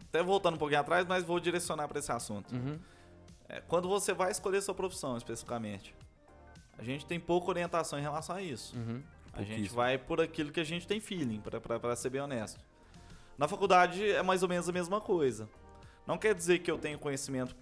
[0.08, 2.54] até voltando um pouquinho atrás, mas vou direcionar para esse assunto.
[2.54, 2.80] Uhum.
[3.50, 5.96] É, quando você vai escolher sua profissão especificamente,
[6.78, 8.76] a gente tem pouca orientação em relação a isso.
[8.78, 9.02] Uhum.
[9.34, 12.64] A gente vai por aquilo que a gente tem feeling, para ser bem honesto.
[13.38, 15.50] Na faculdade é mais ou menos a mesma coisa.
[16.08, 17.56] Não quer dizer que eu tenho conhecimento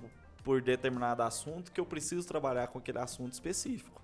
[0.43, 4.01] por, determinado assunto que eu preciso trabalhar com aquele assunto específico.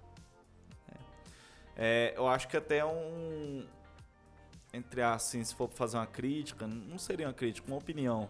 [1.76, 3.66] É, eu acho que até um.
[4.74, 8.30] Entre assim, se for fazer uma crítica, não seria uma crítica, uma opinião.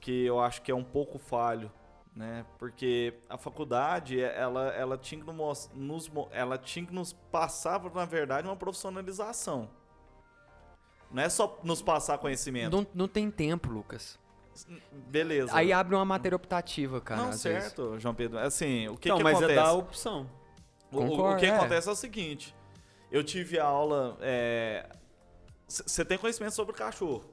[0.00, 1.70] Que eu acho que é um pouco falho
[2.14, 2.46] né?
[2.58, 8.04] Porque a faculdade, ela, ela, tinha que nos, nos, ela tinha que nos passar, na
[8.04, 9.68] verdade, uma profissionalização.
[11.10, 12.76] Não é só nos passar conhecimento.
[12.76, 14.18] Não, não tem tempo, Lucas.
[15.08, 15.50] Beleza.
[15.54, 17.20] Aí abre uma matéria optativa, cara.
[17.22, 17.62] não, às vezes.
[17.64, 18.38] certo, João Pedro.
[18.38, 19.52] Assim, o que, Então, que mas acontece?
[19.58, 20.30] é dar a opção.
[20.92, 21.56] O- o, o Concordo, que é.
[21.56, 22.54] acontece é o seguinte:
[23.10, 24.16] eu tive aula.
[25.66, 27.24] Você tem conhecimento sobre cachorro?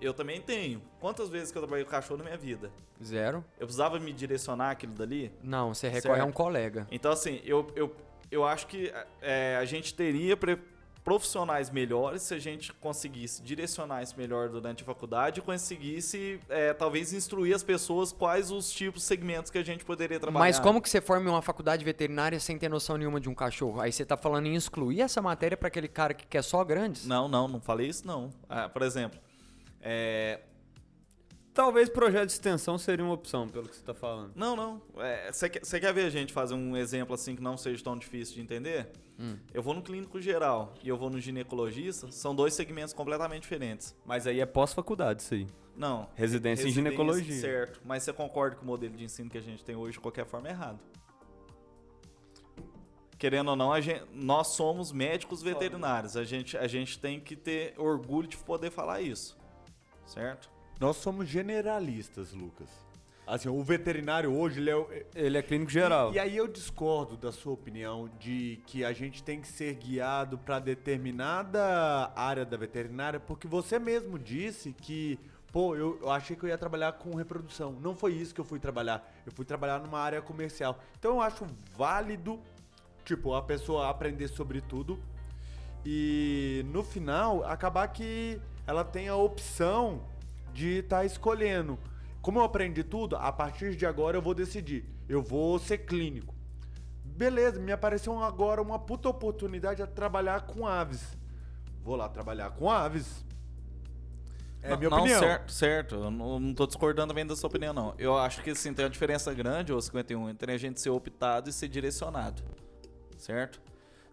[0.00, 0.82] Eu também tenho.
[1.00, 2.70] Quantas vezes que eu trabalhei com cachorro na minha vida?
[3.02, 3.44] Zero?
[3.58, 5.32] Eu precisava me direcionar aquilo dali?
[5.42, 6.36] Não, você recorre a um Certo.
[6.36, 6.86] colega.
[6.90, 7.94] Então, assim, eu, eu,
[8.30, 10.58] eu acho que é, a gente teria pre-
[11.04, 16.72] profissionais melhores se a gente conseguisse direcionar isso melhor durante a faculdade e conseguisse, é,
[16.72, 20.44] talvez, instruir as pessoas quais os tipos, segmentos que a gente poderia trabalhar.
[20.44, 23.80] Mas como que você forma uma faculdade veterinária sem ter noção nenhuma de um cachorro?
[23.80, 27.06] Aí você tá falando em excluir essa matéria para aquele cara que quer só grandes?
[27.06, 28.30] Não, não, não falei isso, não.
[28.48, 29.20] Ah, por exemplo,
[29.82, 30.40] é,
[31.54, 34.32] Talvez projeto de extensão seria uma opção, pelo que você tá falando.
[34.34, 34.82] Não, não.
[35.30, 37.96] Você quer, cê quer ver a gente fazer um exemplo assim que não seja tão
[37.96, 38.90] difícil de entender?
[39.16, 39.36] Hum.
[39.52, 43.94] Eu vou no clínico geral e eu vou no ginecologista, são dois segmentos completamente diferentes.
[44.04, 45.46] Mas aí é pós-faculdade, isso aí.
[45.76, 46.08] Não.
[46.16, 47.40] Residência em ginecologia.
[47.40, 47.80] Certo.
[47.84, 50.26] Mas você concorda que o modelo de ensino que a gente tem hoje, de qualquer
[50.26, 50.80] forma, é errado?
[53.16, 56.16] Querendo ou não, gente- nós somos médicos veterinários.
[56.16, 59.36] A gente, a gente tem que ter orgulho de poder falar isso.
[60.04, 60.50] Certo?
[60.80, 62.68] Nós somos generalistas, Lucas.
[63.26, 66.12] Assim, o veterinário hoje, ele é, o- Ele é clínico geral.
[66.12, 69.74] E, e aí eu discordo da sua opinião de que a gente tem que ser
[69.76, 75.18] guiado para determinada área da veterinária, porque você mesmo disse que,
[75.50, 77.72] pô, eu, eu achei que eu ia trabalhar com reprodução.
[77.80, 79.10] Não foi isso que eu fui trabalhar.
[79.24, 80.78] Eu fui trabalhar numa área comercial.
[80.98, 81.46] Então eu acho
[81.78, 82.38] válido,
[83.06, 84.98] tipo, a pessoa aprender sobre tudo
[85.86, 90.02] e no final acabar que ela tem a opção
[90.54, 91.78] de estar escolhendo.
[92.22, 94.88] Como eu aprendi tudo, a partir de agora eu vou decidir.
[95.06, 96.34] Eu vou ser clínico.
[97.04, 101.18] Beleza, me apareceu agora uma puta oportunidade de trabalhar com aves.
[101.82, 103.24] Vou lá trabalhar com aves.
[104.62, 105.20] É a não, minha não, opinião.
[105.20, 105.94] certo, certo.
[105.96, 107.94] Eu não, não tô discordando também da sua opinião, não.
[107.98, 111.50] Eu acho que assim, tem uma diferença grande, ô 51, entre a gente ser optado
[111.50, 112.42] e ser direcionado.
[113.18, 113.60] Certo?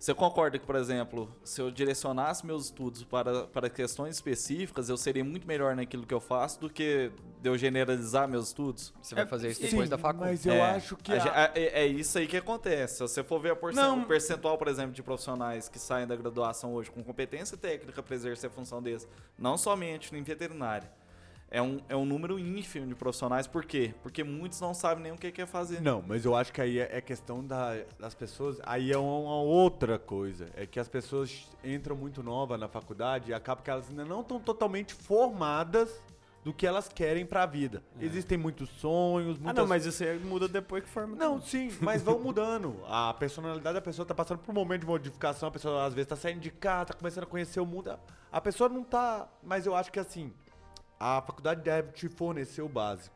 [0.02, 4.98] Você concorda que, por exemplo, se eu direcionasse meus estudos para, para questões específicas, eu
[4.98, 8.92] seria muito melhor naquilo que eu faço do que de eu generalizar meus estudos?
[9.00, 10.32] Você vai fazer isso Sim, depois da faculdade.
[10.32, 11.14] Mas eu É, acho que.
[11.14, 12.96] a a- a- é, é isso aí que acontece.
[12.96, 14.00] Se você for ver a porcen- Não.
[14.02, 18.16] o percentual, por exemplo, de profissionais que saem da graduação hoje com competência técnica para
[18.16, 20.92] exercer a função deles, não somente em veterinária,
[21.52, 23.46] é um, é um número ínfimo de profissionais.
[23.46, 23.94] Por quê?
[24.02, 25.82] Porque muitos não sabem nem o que quer fazer.
[25.82, 28.58] Não, mas eu acho que aí é é questão da- das pessoas.
[28.64, 30.50] Aí é uma, outra coisa.
[30.56, 34.22] É que as pessoas entram muito novas na faculdade e acabam que elas ainda não
[34.22, 36.02] estão totalmente formadas
[36.44, 37.84] do que elas querem pra vida.
[38.00, 39.58] Existem muitos sonhos, muitas...
[39.58, 41.16] Ah, não, mas isso aí muda depois que forma.
[41.16, 42.80] Não, sim, mas vão mudando.
[42.88, 46.08] A personalidade da pessoa tá passando por um momento de modificação, a pessoa às vezes
[46.08, 47.96] tá saindo de casa, tá começando a conhecer o mundo.
[48.32, 49.28] A pessoa não tá.
[49.44, 50.34] Mas eu acho que assim,
[51.02, 53.16] a faculdade deve te fornecer o básico.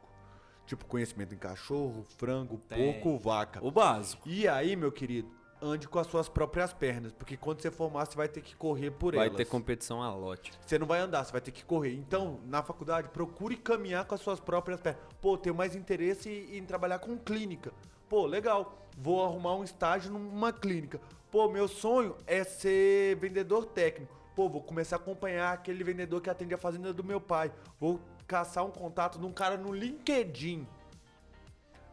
[0.65, 2.93] Tipo, conhecimento em cachorro, frango, Tem.
[2.93, 3.60] porco, vaca.
[3.63, 4.28] O básico.
[4.28, 5.30] E aí, meu querido,
[5.62, 8.89] ande com as suas próprias pernas, porque quando você formar, você vai ter que correr
[8.89, 9.38] por Vai elas.
[9.38, 10.52] ter competição a lote.
[10.65, 11.93] Você não vai andar, você vai ter que correr.
[11.93, 15.02] Então, na faculdade, procure caminhar com as suas próprias pernas.
[15.21, 17.71] Pô, tenho mais interesse em trabalhar com clínica.
[18.10, 18.80] Pô, legal.
[18.98, 21.00] Vou arrumar um estágio numa clínica.
[21.30, 24.25] Pô, meu sonho é ser vendedor técnico.
[24.36, 27.52] Pô, vou começar a acompanhar aquele vendedor que atende a fazenda do meu pai.
[27.80, 30.67] Vou caçar um contato de um cara no LinkedIn.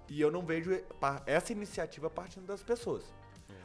[0.08, 0.70] E eu não vejo
[1.24, 3.04] essa iniciativa partindo das pessoas.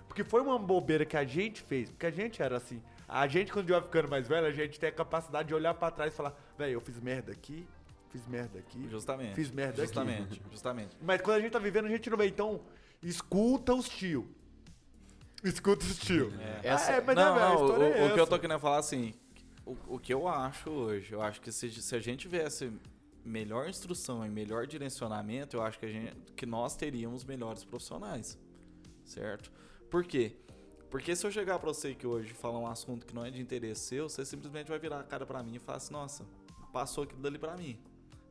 [0.07, 2.81] Porque foi uma bobeira que a gente fez, porque a gente era assim.
[3.07, 5.89] A gente, quando vai ficando mais velho, a gente tem a capacidade de olhar pra
[5.89, 7.67] trás e falar, velho, eu fiz merda aqui,
[8.09, 9.35] fiz merda aqui, Justamente.
[9.35, 9.93] fiz merda aqui.
[9.93, 10.97] Justamente, justamente.
[11.01, 12.27] Mas quando a gente tá vivendo, a gente não vê.
[12.27, 12.61] Então,
[13.01, 14.29] escuta os tio.
[15.47, 16.33] Escuta os tio.
[16.63, 18.59] Essa- Ah, é, mas não, é, não, história o, é o que eu tô querendo
[18.59, 19.13] falar assim,
[19.65, 22.71] o, o que eu acho hoje, eu acho que se, se a gente tivesse
[23.23, 28.37] melhor instrução e melhor direcionamento, eu acho que, a gente, que nós teríamos melhores profissionais,
[29.03, 29.51] certo?
[29.89, 30.35] Por quê?
[30.89, 33.41] Porque se eu chegar pra você que hoje falar um assunto que não é de
[33.41, 36.25] interesse seu, você simplesmente vai virar a cara pra mim e falar assim, nossa,
[36.71, 37.77] passou aquilo dali pra mim.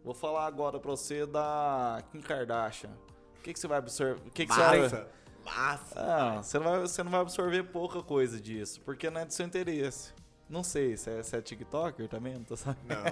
[0.02, 2.90] Vou falar agora pra você da Kim Kardashian.
[3.38, 4.20] O que, que você vai absorver?
[4.26, 5.06] O que, que você vai...
[5.46, 6.00] Massa.
[6.00, 9.32] Ah, você não, vai, você não vai absorver pouca coisa disso, porque não é do
[9.32, 10.12] seu interesse.
[10.48, 12.34] Não sei, você é, você é TikToker também?
[12.34, 12.86] Não tô sabendo.
[12.88, 13.04] Não,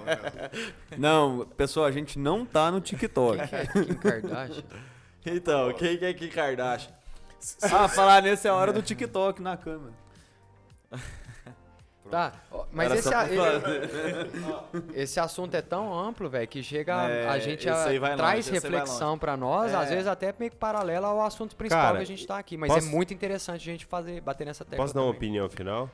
[0.97, 1.37] não.
[1.39, 3.39] Não, pessoal, a gente não tá no TikTok.
[3.73, 4.63] Kim Kardashian.
[5.25, 6.93] Então, quem que é Kim Kardashian?
[7.61, 9.93] ah, falar nesse é a hora do TikTok na câmera.
[12.09, 12.33] Tá,
[12.71, 13.27] mas esse, a-
[14.93, 17.83] esse assunto é tão amplo, velho, que chega a- É, a gente a-
[18.15, 19.95] traz longe, reflexão pra nós, às É.
[19.95, 22.71] vezes até meio que paralela ao assunto principal Cara, que a gente tá aqui, mas
[22.73, 24.77] posso- é muito interessante a gente fazer bater nessa tecla.
[24.83, 25.17] Posso dar uma também.
[25.29, 25.89] opinião final?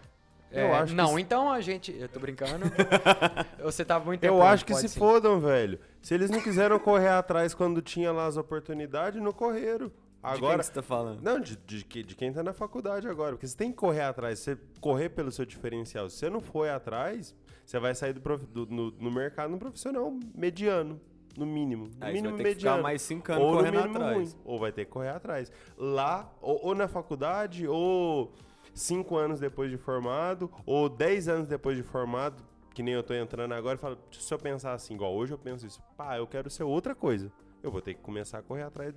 [0.54, 2.65] É, Eu acho que não, se- então a gente, eu tô brincando.
[3.63, 5.00] Você tava muito Eu acho que se sim.
[5.00, 5.80] fodam, velho.
[6.02, 9.89] Se eles não quiseram correr atrás quando tinha lá as oportunidades, não correram.
[10.23, 10.60] De quem Agora.
[10.60, 11.21] que você tá falando?
[11.21, 13.31] Não, de, de, que- de quem tá na faculdade agora.
[13.31, 14.39] Porque você tem que correr atrás.
[14.39, 16.10] Você correr pelo seu diferencial.
[16.10, 19.57] Se você não for atrás, você vai sair do, prof- do- no, no mercado num
[19.57, 21.01] profissional mediano.
[21.38, 21.86] No mínimo.
[21.86, 22.77] No Aí você mínimo vai ter que mediano.
[22.77, 24.15] ficar mais cinco anos ou no correndo atrás.
[24.34, 24.41] ruim.
[24.45, 25.51] Ou vai ter que correr atrás.
[25.77, 28.31] Lá, ou, ou na faculdade, ou
[28.73, 32.43] cinco anos depois de formado, ou dez anos depois de formado,
[32.75, 35.38] que nem eu tô entrando agora, e falo, se eu pensar assim, igual hoje eu
[35.38, 37.31] penso isso, pá, eu quero ser outra coisa.
[37.63, 38.93] Eu vou ter que começar a correr atrás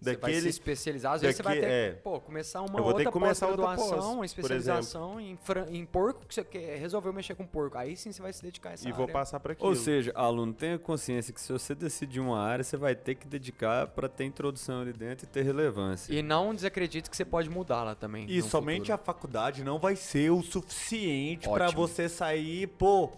[0.00, 0.48] Você vai se daquele.
[0.48, 2.00] especializar, às vezes você vai ter daqui- que é.
[2.02, 5.38] pô, começar uma vou outra que começar outra pós-graduação, pós, especialização em,
[5.70, 7.76] em porco, que você quer, resolveu mexer com porco.
[7.76, 9.12] Aí sim você vai se dedicar a essa E vou área.
[9.12, 9.68] passar para aquilo.
[9.68, 13.26] Ou seja, aluno, tenha consciência que se você decidir uma área, você vai ter que
[13.26, 16.12] dedicar pra ter introdução ali dentro e ter relevância.
[16.14, 18.24] E não desacredite que você pode mudá-la também.
[18.28, 18.94] E somente futuro.
[18.94, 21.86] a faculdade não vai ser o suficiente pra Ótimo.
[21.86, 23.10] você sair, pô.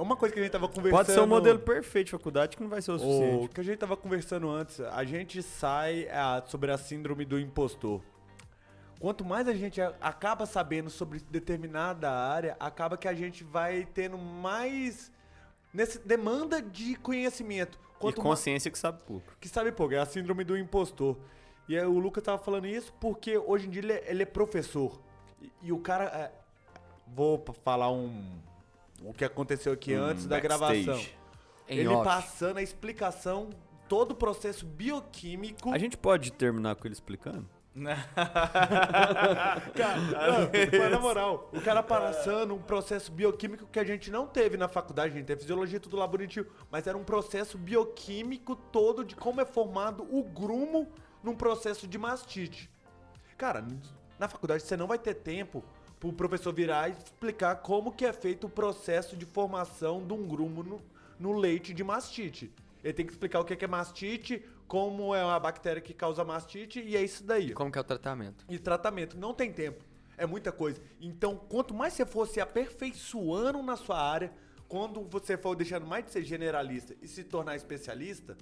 [0.00, 0.92] É uma coisa que a gente tava conversando.
[0.98, 3.48] Pode ser o modelo perfeito de faculdade que não vai ser o O suficiente.
[3.50, 8.00] que a gente tava conversando antes, a gente sai ah, sobre a síndrome do impostor.
[8.98, 13.86] Quanto mais a gente a- acaba sabendo sobre determinada área, acaba que a gente vai
[13.92, 15.12] tendo mais
[15.72, 17.78] nesse demanda de conhecimento.
[17.78, 19.30] E Quanto ma- consciência que sabe pouco.
[19.38, 21.16] que sabe pouco, é a síndrome do impostor.
[21.68, 24.26] E aí o Lucas tava falando isso porque hoje em dia ele é, ele é
[24.26, 24.98] professor.
[25.42, 26.04] E, e o cara.
[26.04, 26.32] é,
[27.06, 28.40] vou falar um.
[29.02, 30.84] O que aconteceu aqui antes da backstage.
[30.84, 31.06] gravação.
[31.68, 32.04] Em ele off.
[32.04, 33.50] passando a explicação,
[33.88, 35.70] todo o processo bioquímico.
[35.72, 37.48] A gente pode terminar com ele explicando?
[39.74, 44.56] Cara, não, na moral, o cara passando um processo bioquímico que a gente não teve
[44.56, 49.04] na faculdade, a gente teve fisiologia tudo lá bonitinho, mas era um processo bioquímico todo
[49.04, 50.88] de como é formado o grumo
[51.22, 52.68] num processo de mastite.
[53.38, 53.64] Cara,
[54.18, 55.64] na faculdade você não vai ter tempo
[56.00, 60.26] pro professor virar e explicar como que é feito o processo de formação de um
[60.26, 60.82] grumo no,
[61.18, 62.50] no leite de mastite.
[62.82, 65.92] Ele tem que explicar o que é que é mastite, como é a bactéria que
[65.92, 68.44] causa mastite, e é isso daí Como que é o tratamento?
[68.48, 69.18] e tratamento.
[69.18, 69.84] Não tem tempo.
[70.16, 70.80] É muita coisa.
[71.00, 74.32] Então, quanto mais você for se aperfeiçoando na sua área,
[74.68, 78.36] quando você for deixando mais de ser generalista e se tornar especialista,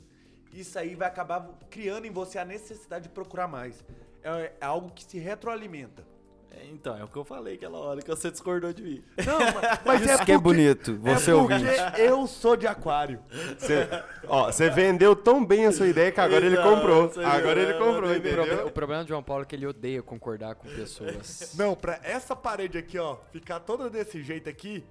[0.52, 3.84] isso aí vai acabar criando em você a necessidade de procurar mais.
[4.22, 6.04] É, é algo que se retroalimenta.
[6.50, 9.04] É, Então, é o que eu falei aquela hora que você discordou de mim.
[9.26, 11.64] Não, mas, mas Isso que é bonito, você é ouvinte.
[11.98, 13.20] eu sou de aquário.
[13.58, 13.88] Você,
[14.26, 17.12] ó, você vendeu tão bem a sua ideia que agora ele Então, comprou.
[17.24, 17.78] Agora viu, ele né?
[17.78, 18.66] comprou, entendeu?
[18.66, 21.54] o problema do João Paulo é que ele odeia concordar com pessoas.
[21.56, 24.84] Não, pra essa parede aqui, ó, ficar toda desse jeito aqui,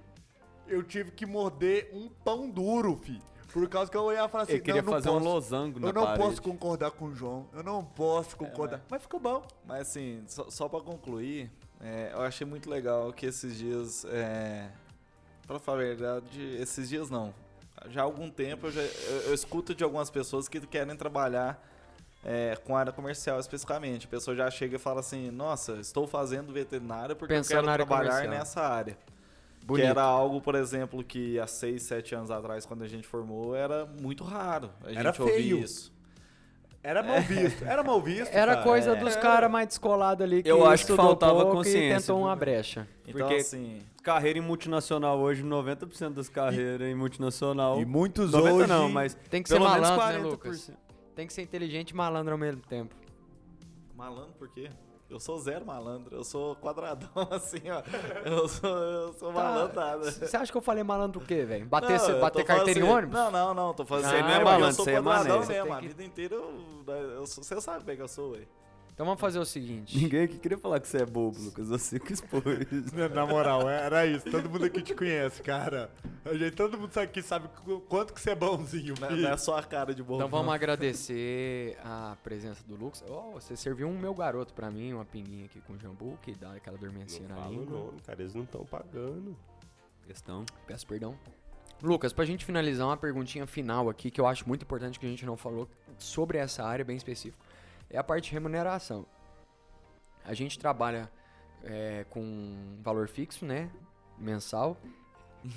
[0.66, 3.20] eu tive que morder um pão duro, fi.
[3.52, 5.24] Por causa que eu ia falar assim, Ele queria não, não fazer um posso.
[5.24, 6.22] losango na Eu não parede.
[6.24, 7.46] posso concordar com o João.
[7.54, 8.82] Eu não posso concordar.
[8.90, 9.42] mas ficou bom.
[9.66, 14.68] Mas assim, só, só pra concluir, é, eu achei muito legal que esses dias, é,
[15.46, 17.32] pra falar a verdade, esses dias não.
[17.88, 21.64] Já há algum tempo eu, já, eu, eu escuto de algumas pessoas que querem trabalhar
[22.24, 24.06] é, com área comercial especificamente.
[24.06, 27.86] A pessoa já chega e fala assim, nossa, estou fazendo veterinária porque Pensando eu quero
[27.86, 28.30] trabalhar comercial.
[28.38, 28.98] nessa área.
[29.68, 29.84] Bonito.
[29.84, 33.54] Que era algo, por exemplo, que há 6, 7 anos atrás, quando a gente formou,
[33.54, 35.58] era muito raro a gente Era ouvir feio.
[35.58, 35.92] isso.
[36.82, 37.64] Era mal visto.
[37.64, 38.32] Era mal visto.
[38.32, 38.62] Era cara.
[38.64, 38.94] coisa É.
[38.96, 42.34] dos caras mais descolados ali que Eu acho que faltava pouco consciência, e tentou uma
[42.34, 42.88] brecha.
[43.06, 47.78] Então, Porque- assim, Carreira em multinacional hoje, 90% das carreiras em multinacional.
[47.78, 48.66] E muitos 90 hoje...
[48.68, 50.30] não, mas Tem que pelo ser malandro, né, 40%.
[50.30, 50.72] Lucas?
[51.14, 52.94] Tem que ser inteligente e malandro ao mesmo tempo.
[53.94, 54.70] Malandro por quê?
[55.10, 57.82] Eu sou zero malandro, eu sou quadradão assim, ó.
[58.28, 60.10] Eu sou, eu sou malandro nada.
[60.12, 61.64] Você acha que eu falei malandro o quê, velho?
[61.66, 63.14] Bater, Não, bater carteira em assim- ônibus?
[63.18, 65.00] Não, não, não, tô falando Não, assim, não é malandro, eu sou isso aí é
[65.00, 65.24] mané.
[65.30, 66.52] mesmo, Você a que- vida inteira eu,
[67.16, 68.40] eu sou- você sabe bem que eu sou, ué.
[68.98, 69.96] Então vamos fazer o seguinte.
[69.96, 71.68] Ninguém aqui queria falar que você é bobo, Lucas.
[71.68, 72.42] Você que expôs.
[73.14, 74.28] Na moral, era isso.
[74.28, 75.88] Todo mundo aqui te conhece, cara.
[76.24, 79.22] A gente, todo mundo aqui sabe qu- quanto que você é bonzinho, Não, filho.
[79.22, 80.16] não é só a cara de bobo.
[80.16, 80.52] Então vamos não.
[80.52, 83.04] agradecer a presença do Lucas.
[83.08, 86.54] Oh, você serviu um meu garoto pra mim, uma pinguinha aqui com jambu, que dá
[86.54, 87.78] aquela dormencinha Não na língua.
[87.78, 88.20] nome, cara.
[88.20, 89.36] Eles não estão pagando.
[90.08, 90.44] Questão.
[90.66, 91.16] Peço perdão.
[91.80, 95.08] Lucas, pra gente finalizar uma perguntinha final aqui, que eu acho muito importante que a
[95.08, 97.38] gente não falou sobre essa área bem específica.
[97.90, 99.06] É a parte de remuneração.
[100.24, 101.10] A gente trabalha
[101.64, 103.70] é, com valor fixo, né?
[104.18, 104.76] Mensal.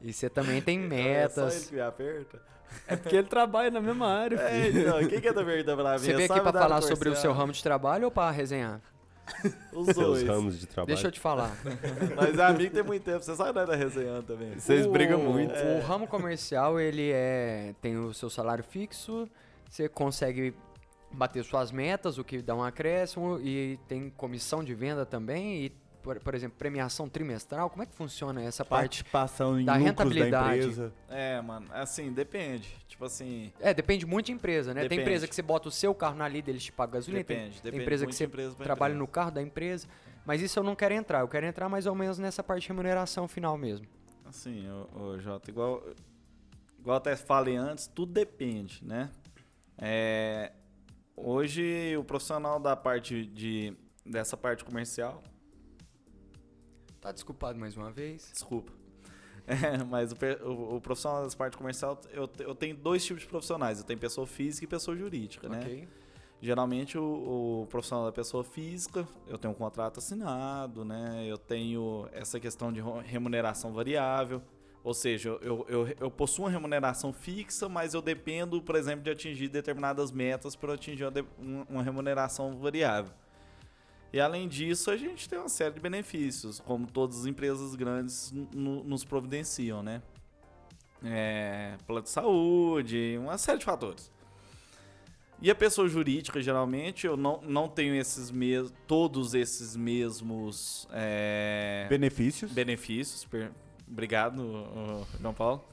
[0.00, 1.66] E você também tem É só ele metas.
[1.66, 2.40] que me aperta.
[2.86, 4.80] É porque ele trabalha na mesma área, É, filho.
[4.82, 5.98] então, quem que é da verdade pra mim?
[5.98, 8.80] Você veio aqui pra falar sobre o seu ramo de trabalho ou pra resenhar?
[9.72, 10.22] Os Seus dois.
[10.22, 10.86] ramos de trabalho.
[10.94, 11.50] Deixa eu te falar.
[12.14, 14.54] Mas é amigo tem muito tempo, você sabe nada da resenhando também.
[14.58, 15.52] Vocês O- brigam muito.
[15.52, 19.28] O ramo comercial, ele é tem o seu salário fixo,
[19.68, 20.54] você consegue
[21.10, 25.70] bater suas metas, o que dá um acréscimo, e tem comissão de venda também, e,
[26.02, 27.68] por, por exemplo, premiação trimestral.
[27.70, 29.02] Como é que funciona essa parte?
[29.04, 30.48] Participação em da lucros rentabilidade.
[30.48, 30.92] da empresa.
[31.08, 32.68] É, mano, assim, depende.
[32.86, 34.80] Tipo assim, É, depende muito de empresa, né?
[34.82, 35.02] Tem Depende.
[35.02, 37.24] empresa que você bota o seu carro na lida, eles te pagam gasolina.
[37.24, 37.54] tem- depende.
[37.56, 38.98] tem, depende empresa muito que você empresa trabalha empresa.
[38.98, 39.86] no carro da empresa.
[40.26, 41.20] Mas isso eu não quero entrar.
[41.20, 43.86] Eu quero entrar mais ou menos nessa parte de remuneração final mesmo.
[44.26, 45.82] Assim, ô, ô, Jota, igual,
[46.78, 49.10] igual até falei antes, tudo depende, né?
[49.78, 50.52] É,
[51.24, 55.22] hoje o profissional da parte de dessa parte comercial,
[57.00, 58.30] Tá desculpado mais uma vez.
[58.32, 58.72] desculpa.
[59.50, 63.28] É, mas o, o- o profissional dessa parte comercial, eu, eu tenho dois tipos de
[63.28, 63.78] profissionais.
[63.78, 65.60] Eu tenho pessoa física e pessoa jurídica, né?
[65.60, 65.88] Ok.
[66.38, 71.24] Geralmente o, o profissional da pessoa física, eu tenho um contrato assinado, né?
[71.26, 74.42] Eu tenho essa questão de remuneração variável.
[74.88, 79.10] Ou seja, eu, eu, eu possuo uma remuneração fixa, mas eu dependo, por exemplo, de
[79.10, 83.12] atingir determinadas metas para atingir uma, um- uma remuneração variável.
[84.10, 88.32] E além disso, a gente tem uma série de benefícios, como todas as empresas grandes
[88.54, 90.00] nos providenciam, né?
[91.04, 94.10] É, plano de saúde, uma série de fatores.
[95.42, 101.86] E a pessoa jurídica, geralmente, eu não, não tenho esses mes todos esses mesmos é,
[101.90, 102.50] Benefícios.
[102.50, 103.26] benefícios.
[103.26, 103.52] per-
[103.90, 105.64] Obrigado, João Paulo.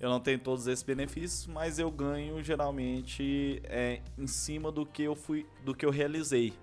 [0.00, 5.02] Eu não tenho todos esses benefícios, mas eu ganho geralmente é, em cima do que
[5.02, 6.54] eu fui, do que eu realizei,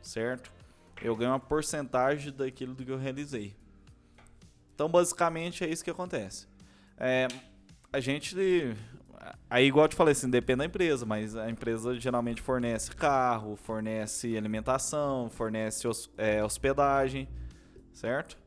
[0.00, 0.50] certo?
[1.02, 3.54] Eu ganho uma porcentagem daquilo do que eu realizei.
[4.74, 6.46] Então, basicamente, é isso que acontece.
[6.96, 7.28] É,
[7.92, 8.34] a gente.
[9.50, 13.54] Aí, igual eu te falei, assim, depende da empresa, mas a empresa geralmente fornece carro,
[13.54, 17.28] fornece alimentação, fornece é, hospedagem,
[17.92, 18.38] certo?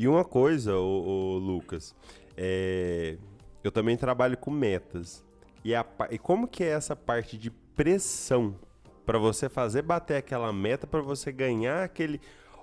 [0.00, 1.94] E uma coisa, ô, Lucas,
[2.34, 3.18] é,
[3.62, 5.22] eu também trabalho com metas.
[5.62, 8.56] E, a e como que é essa parte de pressão
[9.04, 12.18] para você fazer bater aquela meta para você ganhar aquele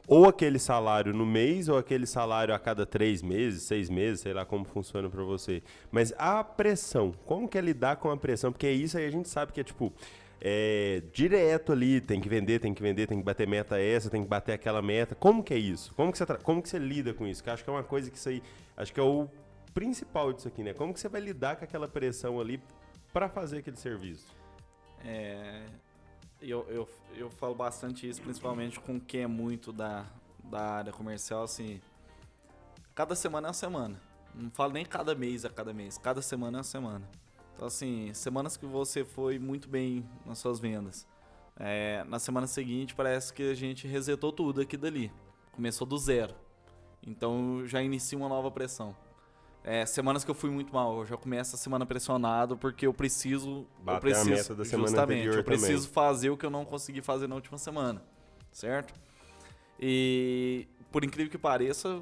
[0.08, 4.34] ou aquele salário no mês ou aquele salário a cada três meses, seis meses, sei
[4.34, 5.62] lá como funciona para você.
[5.92, 8.52] Mas a pressão, como que é lidar com a pressão?
[8.52, 9.94] Porque isso aí a gente sabe que é tipo
[10.40, 14.22] é, direto ali, tem que vender, tem que vender, tem que bater meta essa, tem
[14.22, 15.16] que bater aquela meta.
[15.16, 15.94] Como que é isso?
[15.96, 17.44] Como que você, como que você lida com isso?
[17.44, 18.44] Que acho que é uma coisa que isso aí,
[18.76, 19.28] acho que é o
[19.74, 20.74] principal disso aqui, né?
[20.74, 22.62] Como que você vai lidar com aquela pressão ali
[23.12, 24.28] para fazer aquele serviço?
[25.04, 25.66] É,
[26.42, 30.06] eu, eu, eu falo bastante isso, principalmente com quem é muito da,
[30.44, 31.82] da área comercial, assim.
[32.94, 34.02] Cada semana é uma semana.
[34.34, 35.98] Não falo nem cada mês a cada mês.
[35.98, 37.08] Cada semana é uma semana.
[37.58, 41.08] Então, assim, semanas que você foi muito bem nas suas vendas.
[41.60, 45.12] É, na semana seguinte, parece que a gente resetou tudo aqui dali.
[45.54, 46.36] Começou do zero.
[47.02, 48.96] Então, já inicia uma nova pressão.
[49.64, 52.94] É, semanas que eu fui muito mal, eu já começo a semana pressionado porque eu
[52.94, 53.66] preciso.
[53.80, 55.94] Bater a eu preciso, meta da semana justamente, anterior eu preciso também.
[55.94, 58.04] fazer o que eu não consegui fazer na última semana,
[58.52, 58.94] certo?
[59.80, 62.02] E por incrível que pareça,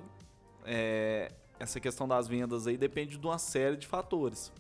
[0.66, 4.52] é, essa questão das vendas aí depende de uma série de fatores.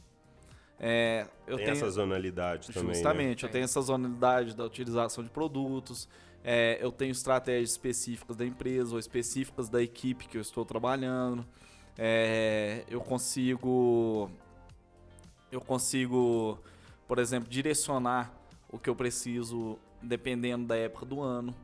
[0.80, 2.93] É, eu tem tenho, essa zonalidade também, né?
[2.93, 3.53] Justamente, eu Tem.
[3.53, 6.09] tenho essa zonalidade da utilização de produtos,
[6.43, 11.45] é, eu tenho estratégias específicas da empresa ou específicas da equipe que eu estou trabalhando.
[11.97, 14.30] É, eu consigo,
[15.51, 16.59] eu consigo,
[17.07, 18.32] por exemplo, direcionar
[18.69, 21.55] o que eu preciso dependendo da época do ano.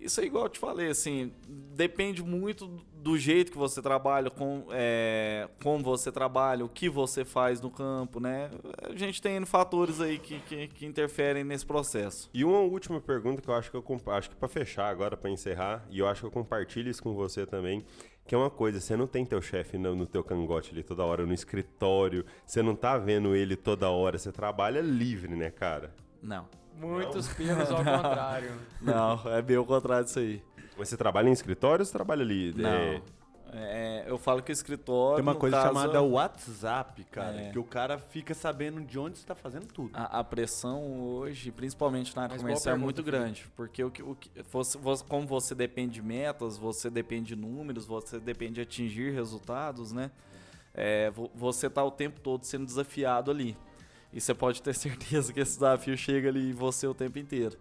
[0.00, 2.66] Isso é igual eu te falei, assim, depende muito
[3.04, 7.70] do jeito que você trabalha, com, é, como você trabalha, o que você faz no
[7.70, 8.50] campo, né?
[8.82, 12.30] A gente tem fatores aí que, que, que interferem nesse processo.
[12.32, 15.30] E uma última pergunta que eu acho que eu acho que para fechar agora, para
[15.30, 17.84] encerrar, e eu acho que eu compartilho isso com você também,
[18.26, 21.04] que é uma coisa, você não tem teu chefe no, no teu cangote ali toda
[21.04, 25.94] hora, no escritório, você não tá vendo ele toda hora, você trabalha livre, né, cara?
[26.22, 26.48] Não.
[26.78, 28.52] Muitos pinos ao contrário.
[28.80, 30.42] Não, é bem o contrário disso aí.
[30.76, 32.52] Mas você trabalha em escritório ou você trabalha ali?
[32.56, 32.68] Não.
[32.68, 33.02] É,
[33.56, 35.14] É, eu falo que o escritório.
[35.14, 37.50] Tem uma no coisa caso, chamada WhatsApp, cara, É.
[37.52, 39.90] que o cara fica sabendo de onde você tá fazendo tudo.
[39.94, 43.46] A, a pressão hoje, principalmente na área comercial, é muito grande.
[43.54, 47.36] Porque o que, o que você, você- como você depende de metas, você depende de
[47.36, 50.10] números, você depende de atingir resultados, né?
[50.74, 53.56] É, vo- você tá o tempo todo sendo desafiado ali.
[54.14, 57.58] E você pode ter certeza que esse desafio chega ali em você o tempo inteiro.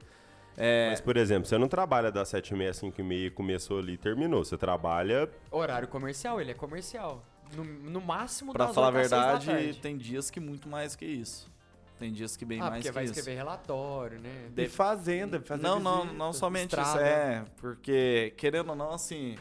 [0.55, 4.45] É, Mas, por exemplo, você não trabalha das 7h30 às 5h30 começou ali e terminou.
[4.45, 5.27] Você trabalha.
[5.49, 7.25] Horário comercial, ele é comercial.
[7.55, 10.69] No, no máximo pra falar a 8 às 6 da verdade, tem dias que muito
[10.69, 11.51] mais que isso.
[11.99, 13.13] Tem dias que bem Ah, mais porque que vai isso.
[13.13, 14.49] escrever relatório, né?
[14.51, 16.17] De fazenda, fazer Não, não, visita.
[16.17, 16.81] não somente isso.
[16.81, 17.01] estrada.
[17.07, 19.35] É, porque, querendo ou não, assim.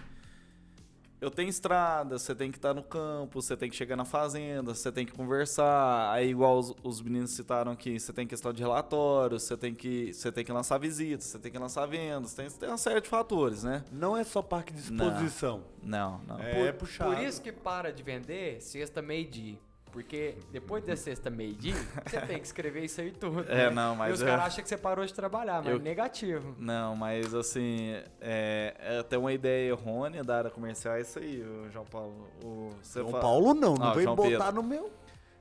[1.22, 4.74] Eu tenho estrada, você tem que estar no campo, você tem que chegar na fazenda,
[4.74, 6.12] você tem que conversar.
[6.12, 10.12] Aí, igual os, os meninos citaram aqui, você tem questão de relatório, você tem que,
[10.12, 13.08] você tem que lançar visitas, você tem que lançar vendas, tem, tem uma série de
[13.08, 13.84] fatores, né?
[13.92, 15.62] Não é só parque de exposição.
[15.80, 16.40] Não, não.
[16.40, 17.14] É puxado.
[17.14, 19.60] Por isso que para de vender sexta meio-dia.
[19.92, 21.74] Porque depois da sexta meio-dia,
[22.06, 23.42] você tem que escrever isso aí tudo.
[23.42, 23.70] É, né?
[23.70, 26.56] não, E mas os é- caras acham que você parou de trabalhar, mas Eu- negativo.
[26.58, 31.42] Não, mas assim, é, é até uma ideia errônea da área comercial, é isso aí,
[31.42, 32.26] o João Paulo.
[32.42, 34.52] O, você São fa- Paulo não, não Ah, vem João botar Pedro.
[34.54, 34.90] no meu.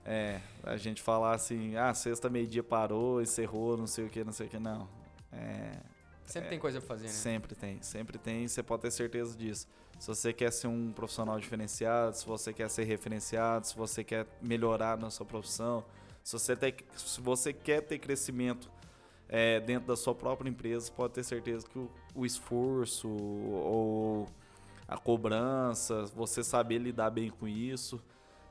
[0.05, 4.33] É, a gente falar assim, ah, sexta meio-dia parou, encerrou, não sei o que, não
[4.33, 4.85] sei o que, não.
[5.31, 5.71] É,
[6.31, 7.13] Sempre tem coisa pra fazer, né?
[7.13, 9.67] sempre tem, sempre tem, você pode ter certeza disso.
[9.99, 14.25] Se você quer ser um profissional diferenciado, se você quer ser referenciado, se você quer
[14.41, 15.83] melhorar na sua profissão,
[16.23, 18.71] se você, tem, se você quer ter crescimento
[19.27, 24.27] é, dentro da sua própria empresa, pode ter certeza que o, o esforço ou
[24.87, 28.01] a cobrança, você saber lidar bem com isso,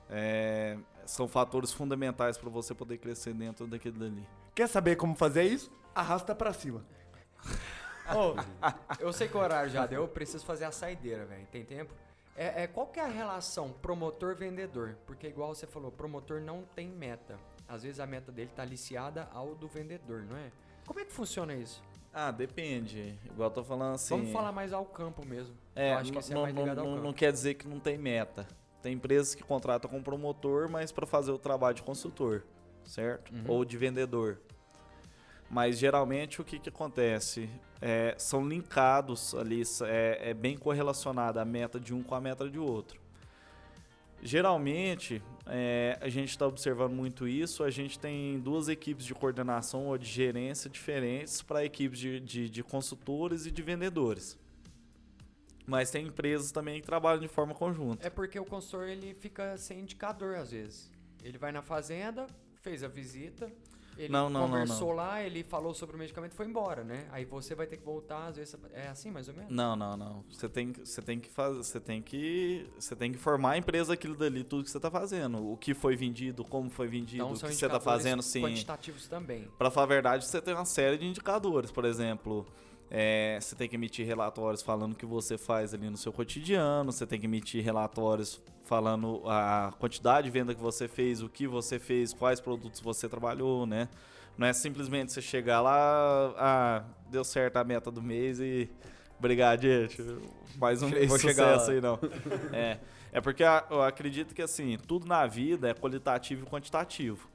[0.08, 4.26] é, são fatores fundamentais para você poder crescer dentro daquele dali.
[4.54, 5.70] Quer saber como fazer isso?
[5.94, 6.84] Arrasta pra cima.
[8.14, 8.34] Ô,
[8.98, 11.46] eu sei que o horário já deu, eu preciso fazer a saideira, velho.
[11.52, 11.94] Tem tempo?
[12.36, 14.96] É, é, qual que é a relação promotor-vendedor?
[15.06, 17.38] Porque igual você falou, promotor não tem meta.
[17.68, 20.50] Às vezes a meta dele tá aliciada ao do vendedor, não é?
[20.86, 21.82] Como é que funciona isso?
[22.12, 23.16] Ah, depende.
[23.24, 24.16] Igual eu tô falando assim.
[24.16, 25.54] Vamos falar mais ao campo mesmo.
[25.76, 27.06] É, eu acho que isso é não, mais ligado ao não- campo.
[27.06, 28.46] não quer dizer que não tem meta.
[28.82, 32.42] Tem empresas que contratam com promotor, mas para fazer o trabalho de consultor,
[32.84, 33.32] certo?
[33.32, 33.44] Uhum.
[33.46, 34.40] Ou de vendedor.
[35.50, 37.50] Mas geralmente o que, que acontece?
[37.80, 42.48] É, são linkados ali, é, é bem correlacionada a meta de um com a meta
[42.48, 43.00] de outro.
[44.22, 47.64] Geralmente, é, a gente está observando muito isso.
[47.64, 52.50] A gente tem duas equipes de coordenação ou de gerência diferentes para equipes de, de,
[52.50, 54.38] de consultores e de vendedores.
[55.66, 58.06] Mas tem empresas também que trabalham de forma conjunta.
[58.06, 60.90] É porque o consultor ele fica sem indicador às vezes.
[61.24, 62.26] Ele vai na fazenda,
[62.60, 63.50] fez a visita,
[64.04, 67.06] ele Não, não, não, conversou lá, ele falou sobre o medicamento e foi embora, né?
[67.12, 69.50] Aí você vai ter que voltar, às vezes é assim mais ou menos?
[69.52, 70.24] Não, não, não.
[70.30, 73.58] Você tem, que- você tem que fazer, você tem que, você tem que formar a
[73.58, 77.22] empresa aquilo dali, tudo que você está fazendo, o que foi vendido, como foi vendido,
[77.24, 78.42] Então o que você está fazendo, sim.
[78.42, 79.48] quantitativos também.
[79.58, 82.46] Para falar a verdade, você tem uma série de indicadores, por exemplo,
[82.90, 86.90] é, você tem que emitir relatórios falando o que você faz ali no seu cotidiano,
[86.90, 91.46] você tem que emitir relatórios falando a quantidade de venda que você fez, o que
[91.46, 93.88] você fez, quais produtos você trabalhou, né?
[94.36, 98.68] Não é simplesmente você chegar lá, ah, deu certo a meta do mês e
[99.18, 100.02] obrigado, gente,
[100.56, 101.98] mais um mês Vou chegar sucesso aí não.
[102.52, 102.78] É,
[103.12, 107.28] é porque eu acredito que assim, tudo na vida é qualitativo e quantitativo,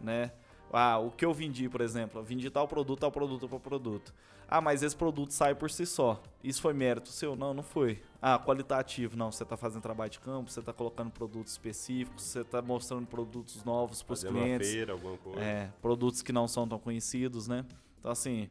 [0.00, 0.30] né?
[0.76, 4.12] Ah, o que eu vendi, por exemplo, eu vendi tal produto, tal produto, tal produto.
[4.46, 6.22] Ah, mas esse produto sai por si só.
[6.42, 7.34] Isso foi mérito seu?
[7.34, 8.02] Não, não foi.
[8.20, 9.16] Ah, qualitativo.
[9.16, 13.06] Não, você está fazendo trabalho de campo, você está colocando produtos específicos, você está mostrando
[13.06, 14.70] produtos novos para os Fazendo uma clientes.
[14.70, 15.40] feira, alguma coisa.
[15.40, 17.64] É, produtos que não são tão conhecidos, né?
[17.98, 18.50] Então, assim,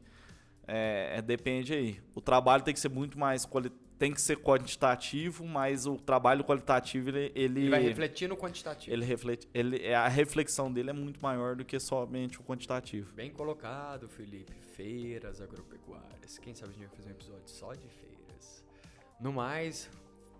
[0.66, 2.00] é, é, depende aí.
[2.14, 3.44] O trabalho tem que ser muito mais.
[3.46, 7.32] quali- Tem que ser quantitativo, mas o trabalho qualitativo, ele.
[7.34, 8.92] Ele, Ele vai refletir no quantitativo.
[8.94, 9.48] ele reflete.
[9.54, 13.12] Ele, é, a reflexão dele é muito maior do que somente o quantitativo.
[13.14, 14.52] Bem colocado, Felipe.
[14.74, 16.38] Feiras agropecuárias.
[16.38, 18.64] Quem sabe a gente vai fazer um episódio só de feiras.
[19.20, 19.88] No mais,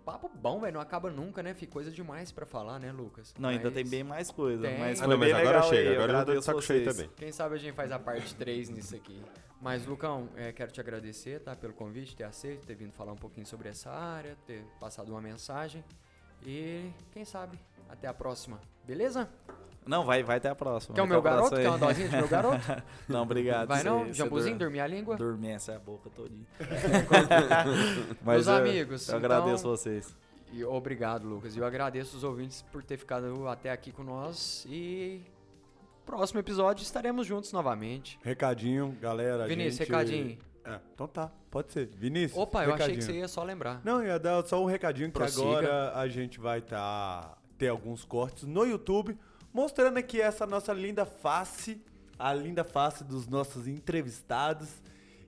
[0.03, 0.73] papo bom, velho.
[0.73, 1.53] Não acaba nunca, né?
[1.53, 3.33] Fica coisa demais pra falar, né, Lucas?
[3.39, 4.67] Não, ainda tem Mas bem mais coisa.
[4.67, 4.77] Tem.
[4.77, 6.83] Mas Ah, não, mas bem agora legal chega, aí, agora eu tô de saco cheio
[6.83, 7.09] também.
[7.15, 9.21] Quem sabe a gente faz a parte 3 nisso aqui.
[9.65, 11.55] Mas, Lucão, é, quero te agradecer, tá?
[11.55, 15.19] Pelo convite, ter aceito, ter vindo falar um pouquinho sobre essa área, ter passado uma
[15.19, 15.83] mensagem.
[16.45, 17.59] E, quem sabe,
[17.89, 18.61] até a próxima.
[18.83, 19.27] Beleza?
[19.83, 20.93] Não, vai, vai até a próxima.
[20.93, 21.55] Quer o meu garoto?
[21.55, 22.63] Quer uma dosinha de meu garoto?
[23.09, 23.67] Não, obrigado.
[23.67, 24.13] Vai não?
[24.13, 25.15] Jambuzinho, dormir a língua?
[25.15, 26.45] Dormir essa boca todinha.
[28.21, 30.15] Meus eu- amigos, Eu agradeço então- vocês.
[30.53, 31.55] E obrigado, Lucas.
[31.55, 34.63] E eu agradeço os ouvintes por ter ficado até aqui com nós.
[34.69, 35.23] E
[36.05, 38.19] próximo episódio estaremos juntos novamente.
[38.23, 39.47] Recadinho, galera.
[39.47, 40.37] Vinícius, gente- recadinho.
[40.63, 41.85] É, então tá, pode ser.
[41.87, 42.39] Vinícius.
[42.39, 43.01] Opa, eu achei que recadinho.
[43.13, 43.81] você ia só lembrar.
[43.83, 45.47] Não, ia dar só um recadinho que Prossiga.
[45.59, 49.15] agora a gente vai tá, ter alguns cortes no YouTube,
[49.53, 51.79] mostrando aqui essa nossa linda face,
[52.17, 54.69] a linda face dos nossos entrevistados.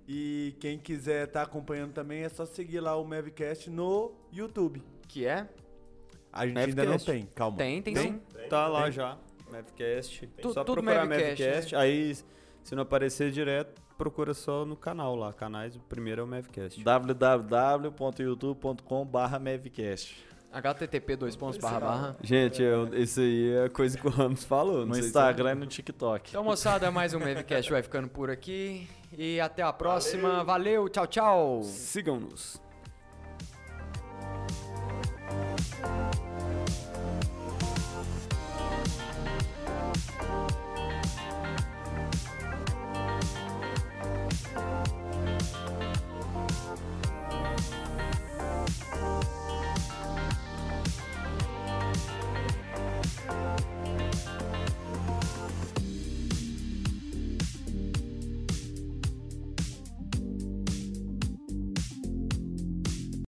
[0.08, 4.82] E quem quiser estar acompanhando também é só seguir lá o Mavcast no YouTube.
[5.08, 5.48] Que é?
[6.34, 7.12] A gente ainda não Mavcast.
[7.12, 7.58] tem, calma.
[7.58, 8.22] Tem, tem, sim.
[8.50, 9.18] Tá lá já,
[9.52, 10.28] Mavcast.
[10.42, 11.76] Tu- só tudo procurar Mavcast, Mavcast.
[11.76, 12.16] Aí,
[12.64, 15.34] se não aparecer direto, procura só no canal lá.
[15.34, 16.84] Canais, o primeiro é o Mavcast.
[16.84, 20.26] www.youtube.com.br Mavcast.
[20.54, 22.16] http dois pontos barra barra.
[22.24, 24.86] Gente, eu, isso aí é coisa que o Ramos falou.
[24.86, 26.30] No Instagram e no TikTok.
[26.32, 28.88] Então, moçada, mais um Mavcast vai ficando por aqui.
[29.18, 30.44] E até a próxima.
[30.44, 31.62] Valeu tchau, tchau.
[31.64, 32.62] Sigam-nos.